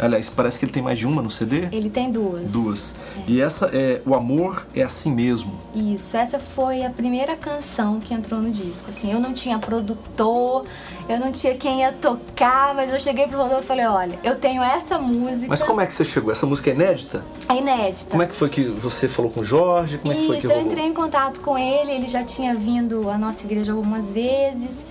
Aliás, 0.00 0.28
parece 0.28 0.58
que 0.58 0.64
ele 0.64 0.72
tem 0.72 0.82
mais 0.82 0.98
de 0.98 1.06
uma 1.06 1.20
no 1.20 1.30
CD? 1.30 1.68
Ele 1.70 1.90
tem 1.90 2.10
duas. 2.10 2.50
Duas. 2.50 2.94
É. 3.18 3.30
E 3.30 3.40
essa 3.40 3.70
é 3.72 4.00
O 4.06 4.14
Amor 4.14 4.66
é 4.74 4.82
Assim 4.82 5.12
Mesmo. 5.12 5.52
Isso, 5.74 6.16
essa 6.16 6.38
foi 6.38 6.84
a 6.84 6.90
primeira 6.90 7.36
canção 7.36 8.00
que 8.00 8.14
entrou 8.14 8.40
no 8.40 8.50
disco. 8.50 8.90
Assim, 8.90 9.12
eu 9.12 9.20
não 9.20 9.34
tinha 9.34 9.58
produtor, 9.58 10.64
eu 11.08 11.20
não 11.20 11.30
tinha 11.30 11.54
quem 11.54 11.80
ia 11.80 11.92
tocar, 11.92 12.74
mas 12.74 12.92
eu 12.92 12.98
cheguei 12.98 13.26
pro 13.26 13.38
Rodolfo 13.38 13.64
e 13.64 13.66
falei, 13.66 13.86
olha, 13.86 14.18
eu 14.24 14.36
tenho 14.36 14.62
essa 14.62 14.98
música. 14.98 15.48
Mas 15.48 15.62
como 15.62 15.80
é 15.80 15.86
que 15.86 15.92
você 15.92 16.04
chegou? 16.04 16.32
Essa 16.32 16.46
música 16.46 16.70
é 16.70 16.74
inédita? 16.74 17.22
É 17.48 17.56
inédita. 17.56 18.10
Como 18.10 18.22
é 18.22 18.26
que 18.26 18.34
foi 18.34 18.48
que 18.48 18.64
você 18.64 19.08
falou 19.08 19.30
com 19.30 19.40
o 19.40 19.44
Jorge? 19.44 19.98
Como 19.98 20.12
Isso, 20.12 20.32
é 20.32 20.36
que 20.36 20.42
foi 20.42 20.50
que 20.50 20.58
eu 20.58 20.66
entrei 20.66 20.86
em 20.86 20.94
contato 20.94 21.40
com 21.40 21.58
ele, 21.58 21.92
ele 21.92 22.08
já 22.08 22.24
tinha 22.24 22.54
vindo 22.54 23.10
à 23.10 23.18
nossa 23.18 23.44
igreja 23.46 23.72
algumas 23.72 24.10
vezes. 24.10 24.86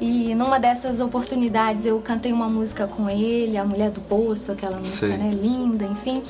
E 0.00 0.34
numa 0.34 0.58
dessas 0.58 1.00
oportunidades 1.00 1.84
eu 1.84 2.00
cantei 2.00 2.32
uma 2.32 2.48
música 2.48 2.86
com 2.86 3.08
ele, 3.10 3.58
A 3.58 3.64
Mulher 3.64 3.90
do 3.90 4.00
Poço, 4.00 4.50
aquela 4.50 4.78
música 4.78 5.08
né, 5.08 5.30
linda, 5.30 5.84
enfim. 5.84 6.22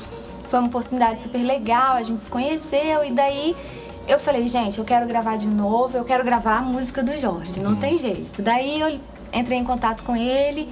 Foi 0.48 0.58
uma 0.58 0.68
oportunidade 0.68 1.20
super 1.20 1.42
legal, 1.42 1.94
a 1.94 2.02
gente 2.02 2.18
se 2.18 2.28
conheceu 2.28 3.04
e 3.04 3.12
daí 3.12 3.54
eu 4.08 4.18
falei, 4.18 4.48
gente, 4.48 4.78
eu 4.78 4.84
quero 4.84 5.06
gravar 5.06 5.36
de 5.36 5.46
novo, 5.46 5.96
eu 5.96 6.04
quero 6.04 6.24
gravar 6.24 6.58
a 6.58 6.62
música 6.62 7.00
do 7.00 7.16
Jorge, 7.16 7.60
não 7.60 7.72
hum. 7.72 7.76
tem 7.76 7.96
jeito. 7.96 8.42
Daí 8.42 8.80
eu 8.80 8.98
entrei 9.32 9.58
em 9.58 9.64
contato 9.64 10.02
com 10.02 10.16
ele 10.16 10.68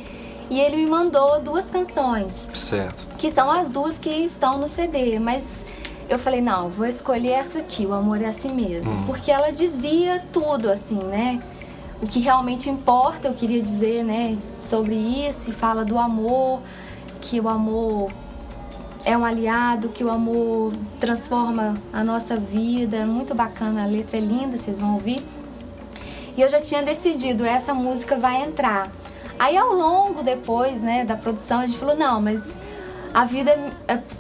e 0.51 0.59
ele 0.59 0.77
me 0.77 0.87
mandou 0.87 1.41
duas 1.41 1.71
canções. 1.71 2.51
Certo. 2.53 3.07
Que 3.17 3.31
são 3.31 3.49
as 3.49 3.71
duas 3.71 3.97
que 3.97 4.11
estão 4.11 4.59
no 4.59 4.67
CD, 4.67 5.21
mas 5.21 5.65
eu 6.09 6.19
falei, 6.19 6.41
não, 6.41 6.69
vou 6.69 6.87
escolher 6.87 7.33
essa 7.33 7.61
aqui, 7.61 7.87
O 7.87 7.93
Amor 7.93 8.21
é 8.21 8.27
Assim 8.27 8.53
Mesmo. 8.53 8.91
Hum. 8.91 9.05
Porque 9.07 9.31
ela 9.31 9.53
dizia 9.53 10.21
tudo, 10.33 10.69
assim, 10.69 10.99
né? 11.05 11.41
O 12.01 12.07
que 12.07 12.21
realmente 12.21 12.71
importa, 12.71 13.29
eu 13.29 13.35
queria 13.35 13.61
dizer, 13.61 14.05
né, 14.05 14.39
sobre 14.59 14.95
isso, 14.95 15.51
e 15.51 15.53
fala 15.53 15.85
do 15.85 15.99
amor, 15.99 16.61
que 17.21 17.41
o 17.41 17.49
amor 17.49 18.11
é 19.05 19.17
um 19.17 19.25
aliado, 19.25 19.89
que 19.89 20.05
o 20.05 20.11
amor 20.11 20.73
transforma 21.01 21.75
a 21.93 22.05
nossa 22.05 22.37
vida. 22.37 23.07
Muito 23.07 23.35
bacana, 23.35 23.85
a 23.85 23.87
letra 23.87 24.17
é 24.17 24.21
linda, 24.21 24.57
vocês 24.57 24.79
vão 24.79 24.95
ouvir. 24.95 25.25
E 26.37 26.41
eu 26.41 26.49
já 26.49 26.61
tinha 26.61 26.83
decidido, 26.83 27.45
essa 27.45 27.75
música 27.75 28.17
vai 28.17 28.45
entrar. 28.45 28.91
Aí 29.39 29.57
ao 29.57 29.73
longo 29.73 30.23
depois, 30.23 30.81
né, 30.81 31.05
da 31.05 31.17
produção, 31.17 31.61
a 31.61 31.67
gente 31.67 31.79
falou, 31.79 31.97
não, 31.97 32.21
mas 32.21 32.55
a 33.15 33.25
vida, 33.25 33.57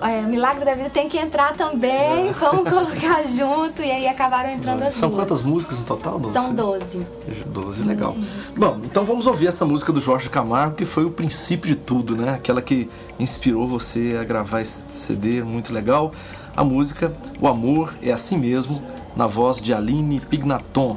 o 0.01 0.29
milagre 0.29 0.65
da 0.65 0.75
vida 0.75 0.91
tem 0.91 1.09
que 1.09 1.19
entrar 1.19 1.55
também, 1.55 2.29
é. 2.29 2.33
vamos 2.39 2.69
colocar 2.69 3.23
junto, 3.25 3.83
e 3.83 3.91
aí 3.91 4.07
acabaram 4.09 4.51
entrando 4.51 4.83
as 4.83 4.95
São 4.95 5.11
duas. 5.11 5.23
quantas 5.23 5.43
músicas 5.43 5.79
no 5.79 5.85
total? 5.85 6.19
12? 6.19 6.33
São 6.33 6.55
12. 6.55 7.07
12, 7.47 7.83
legal. 7.85 8.13
12. 8.13 8.29
Bom, 8.57 8.81
então 8.85 9.05
vamos 9.05 9.27
ouvir 9.27 9.49
essa 9.49 9.65
música 9.65 9.93
do 9.93 10.01
Jorge 10.01 10.29
Camargo, 10.29 10.75
que 10.77 10.85
foi 10.85 11.05
o 11.05 11.11
princípio 11.11 11.69
de 11.69 11.77
tudo, 11.77 12.17
né? 12.17 12.35
Aquela 12.35 12.63
que 12.63 12.89
inspirou 13.19 13.67
você 13.67 14.19
a 14.21 14.25
gravar 14.25 14.61
esse 14.61 14.85
CD, 14.93 15.43
muito 15.43 15.73
legal. 15.73 16.13
A 16.57 16.65
música 16.65 17.13
O 17.41 17.47
Amor 17.47 17.95
é 18.03 18.11
Assim 18.11 18.37
Mesmo, 18.37 18.83
na 19.15 19.27
voz 19.27 19.61
de 19.61 19.73
Aline 19.73 20.21
Pignaton. 20.21 20.97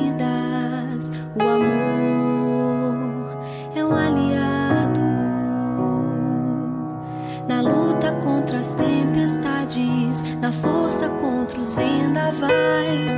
força 10.61 11.09
contra 11.09 11.59
os 11.59 11.73
vendavais, 11.73 13.15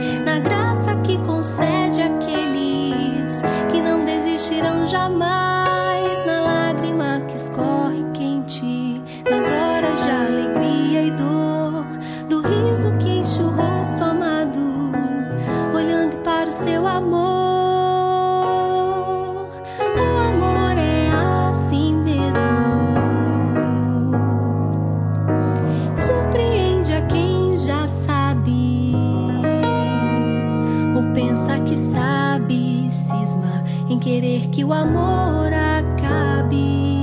em 33.94 34.00
querer 34.00 34.48
que 34.48 34.64
o 34.64 34.74
amor 34.74 35.54
acabe. 35.54 37.03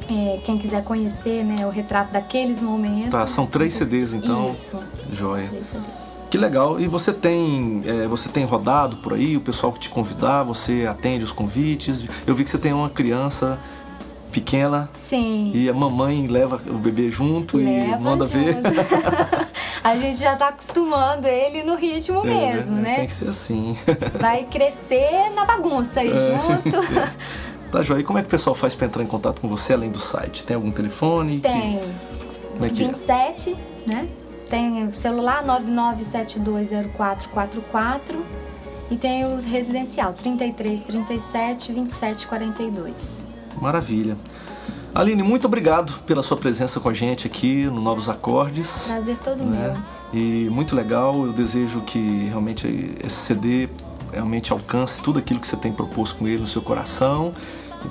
É, 0.09 0.39
quem 0.43 0.57
quiser 0.57 0.83
conhecer 0.83 1.43
né, 1.43 1.65
o 1.65 1.69
retrato 1.69 2.11
daqueles 2.11 2.61
momentos. 2.61 3.09
Tá, 3.09 3.25
são 3.25 3.45
três 3.45 3.73
CDs 3.73 4.13
então. 4.13 4.49
Isso. 4.49 4.79
Joia. 5.11 5.47
Três 5.47 5.67
CDs. 5.67 6.05
Que 6.29 6.37
legal. 6.37 6.79
E 6.79 6.87
você 6.87 7.13
tem, 7.13 7.81
é, 7.85 8.07
você 8.07 8.29
tem 8.29 8.45
rodado 8.45 8.97
por 8.97 9.13
aí, 9.13 9.37
o 9.37 9.41
pessoal 9.41 9.71
que 9.71 9.79
te 9.79 9.89
convidar, 9.89 10.43
você 10.43 10.85
atende 10.85 11.23
os 11.23 11.31
convites. 11.31 12.05
Eu 12.25 12.35
vi 12.35 12.43
que 12.43 12.49
você 12.49 12.57
tem 12.57 12.73
uma 12.73 12.89
criança 12.89 13.59
pequena. 14.35 14.89
Sim. 14.91 15.51
E 15.53 15.69
a 15.69 15.73
mamãe 15.73 16.27
leva 16.27 16.61
o 16.67 16.73
bebê 16.73 17.09
junto 17.09 17.57
leva 17.57 17.97
e 17.97 17.99
manda 18.01 18.27
junto. 18.27 18.37
ver. 18.37 18.57
a 19.81 19.95
gente 19.95 20.17
já 20.17 20.35
tá 20.35 20.49
acostumando 20.49 21.25
ele 21.25 21.63
no 21.63 21.75
ritmo 21.75 22.19
é, 22.27 22.53
mesmo, 22.55 22.75
né? 22.75 22.95
Tem 22.95 23.05
que 23.05 23.13
ser 23.13 23.29
assim. 23.29 23.77
Vai 24.19 24.43
crescer 24.43 25.29
na 25.33 25.45
bagunça 25.45 26.01
aí 26.01 26.11
é. 26.11 26.37
junto. 26.37 26.75
tá, 27.75 27.81
Joia. 27.81 27.99
E 27.99 28.03
como 28.03 28.17
é 28.17 28.21
que 28.21 28.27
o 28.27 28.31
pessoal 28.31 28.55
faz 28.55 28.73
para 28.73 28.87
entrar 28.87 29.03
em 29.03 29.07
contato 29.07 29.41
com 29.41 29.49
você 29.49 29.73
além 29.73 29.91
do 29.91 29.99
site? 29.99 30.45
Tem 30.45 30.55
algum 30.55 30.71
telefone? 30.71 31.39
Tem. 31.39 31.79
Que... 31.79 31.85
Como 32.53 32.65
é 32.65 32.69
que 32.69 32.85
27, 32.85 33.51
é? 33.51 33.57
né? 33.89 34.07
Tem 34.49 34.87
o 34.87 34.93
celular 34.93 35.45
99720444 35.45 38.15
e 38.89 38.95
tem 38.95 39.25
o 39.25 39.41
residencial 39.41 40.13
33 40.13 40.81
37 40.81 41.73
27 41.73 42.27
42. 42.27 43.25
Maravilha. 43.59 44.15
Aline, 44.93 45.23
muito 45.23 45.47
obrigado 45.47 45.99
pela 46.03 46.23
sua 46.23 46.37
presença 46.37 46.79
com 46.79 46.87
a 46.87 46.93
gente 46.93 47.27
aqui 47.27 47.65
no 47.65 47.81
Novos 47.81 48.07
Acordes. 48.07 48.85
Prazer 48.87 49.17
todo 49.17 49.43
né? 49.43 49.73
meu. 49.73 49.81
E 50.13 50.47
muito 50.49 50.73
legal, 50.75 51.25
eu 51.25 51.33
desejo 51.33 51.81
que 51.81 52.27
realmente 52.29 52.95
esse 53.03 53.15
CD 53.15 53.67
realmente 54.13 54.53
alcance 54.53 55.01
tudo 55.01 55.19
aquilo 55.19 55.41
que 55.41 55.47
você 55.47 55.57
tem 55.57 55.73
proposto 55.73 56.19
com 56.19 56.27
ele 56.27 56.39
no 56.39 56.47
seu 56.47 56.61
coração 56.61 57.33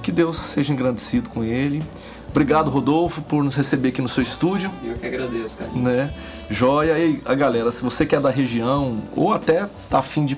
que 0.03 0.13
Deus 0.13 0.37
seja 0.37 0.73
engrandecido 0.73 1.29
com 1.31 1.43
ele. 1.43 1.83
Obrigado, 2.31 2.69
Rodolfo, 2.69 3.23
por 3.23 3.45
nos 3.45 3.55
receber 3.55 3.91
aqui 3.91 4.03
no 4.03 4.09
seu 4.09 4.23
estúdio. 4.23 4.71
Eu 4.83 4.95
que 4.95 5.07
agradeço, 5.07 5.57
cara. 5.57 5.71
Né? 5.73 6.13
Joia. 6.51 6.99
E 6.99 7.23
a 7.25 7.35
galera, 7.35 7.71
se 7.71 7.83
você 7.83 8.05
quer 8.05 8.21
da 8.21 8.31
região 8.31 9.03
ou 9.15 9.33
até 9.33 9.69
tá 9.89 10.01
afim 10.01 10.25
de 10.25 10.37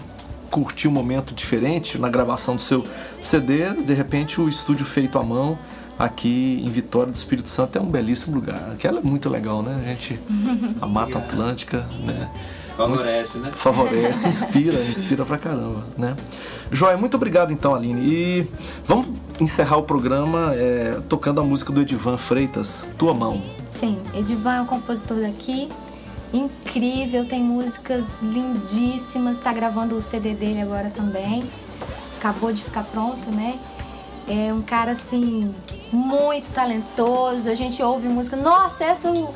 curtir 0.50 0.88
um 0.88 0.90
momento 0.90 1.34
diferente 1.34 1.98
na 1.98 2.08
gravação 2.08 2.56
do 2.56 2.62
seu 2.62 2.84
CD, 3.20 3.72
de 3.72 3.94
repente 3.94 4.40
o 4.40 4.48
estúdio 4.48 4.84
feito 4.84 5.18
à 5.18 5.22
mão 5.22 5.58
aqui 5.98 6.62
em 6.62 6.68
Vitória 6.68 7.10
do 7.10 7.16
Espírito 7.16 7.48
Santo 7.48 7.78
é 7.78 7.80
um 7.80 7.86
belíssimo 7.86 8.34
lugar. 8.34 8.72
Aquela 8.72 9.00
é 9.00 9.02
muito 9.02 9.28
legal, 9.28 9.62
né, 9.62 9.82
gente? 9.86 10.20
A 10.80 10.86
Mata 10.86 11.18
Atlântica, 11.18 11.86
né? 12.04 12.30
Favorece, 12.76 13.38
né? 13.38 13.50
Favorece, 13.52 14.28
inspira, 14.28 14.82
inspira 14.84 15.24
pra 15.24 15.38
caramba, 15.38 15.82
né? 15.96 16.14
Joia, 16.70 16.96
muito 16.98 17.14
obrigado 17.14 17.50
então, 17.50 17.74
Aline. 17.74 18.02
E 18.02 18.46
vamos 18.86 19.08
encerrar 19.42 19.76
o 19.76 19.82
programa 19.82 20.52
é, 20.54 21.00
tocando 21.08 21.40
a 21.40 21.44
música 21.44 21.72
do 21.72 21.80
Edivan 21.80 22.16
Freitas, 22.16 22.90
Tua 22.98 23.14
Mão. 23.14 23.42
Sim, 23.66 23.98
Edivan 24.14 24.54
é 24.54 24.60
um 24.62 24.66
compositor 24.66 25.18
daqui, 25.18 25.68
incrível, 26.32 27.24
tem 27.26 27.42
músicas 27.42 28.20
lindíssimas, 28.22 29.38
está 29.38 29.52
gravando 29.52 29.96
o 29.96 30.02
CD 30.02 30.34
dele 30.34 30.60
agora 30.60 30.90
também. 30.90 31.44
Acabou 32.18 32.52
de 32.52 32.62
ficar 32.62 32.84
pronto, 32.84 33.30
né? 33.30 33.58
É 34.28 34.52
um 34.52 34.62
cara 34.62 34.92
assim, 34.92 35.54
muito 35.92 36.50
talentoso. 36.50 37.48
A 37.50 37.54
gente 37.54 37.82
ouve 37.82 38.08
música, 38.08 38.36
nossa, 38.36 38.84
essa 38.84 39.10
o, 39.12 39.34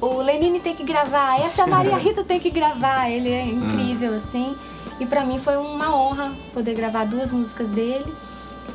o 0.00 0.22
Lenine 0.22 0.60
tem 0.60 0.74
que 0.74 0.84
gravar, 0.84 1.40
essa 1.40 1.64
a 1.64 1.66
Maria 1.66 1.96
Rita 1.98 2.22
tem 2.22 2.38
que 2.38 2.50
gravar. 2.50 3.10
Ele 3.10 3.30
é 3.30 3.44
incrível, 3.44 4.14
assim. 4.14 4.54
E 5.00 5.06
para 5.06 5.24
mim 5.24 5.38
foi 5.38 5.56
uma 5.56 5.94
honra 5.94 6.32
poder 6.52 6.74
gravar 6.74 7.04
duas 7.04 7.32
músicas 7.32 7.68
dele. 7.70 8.04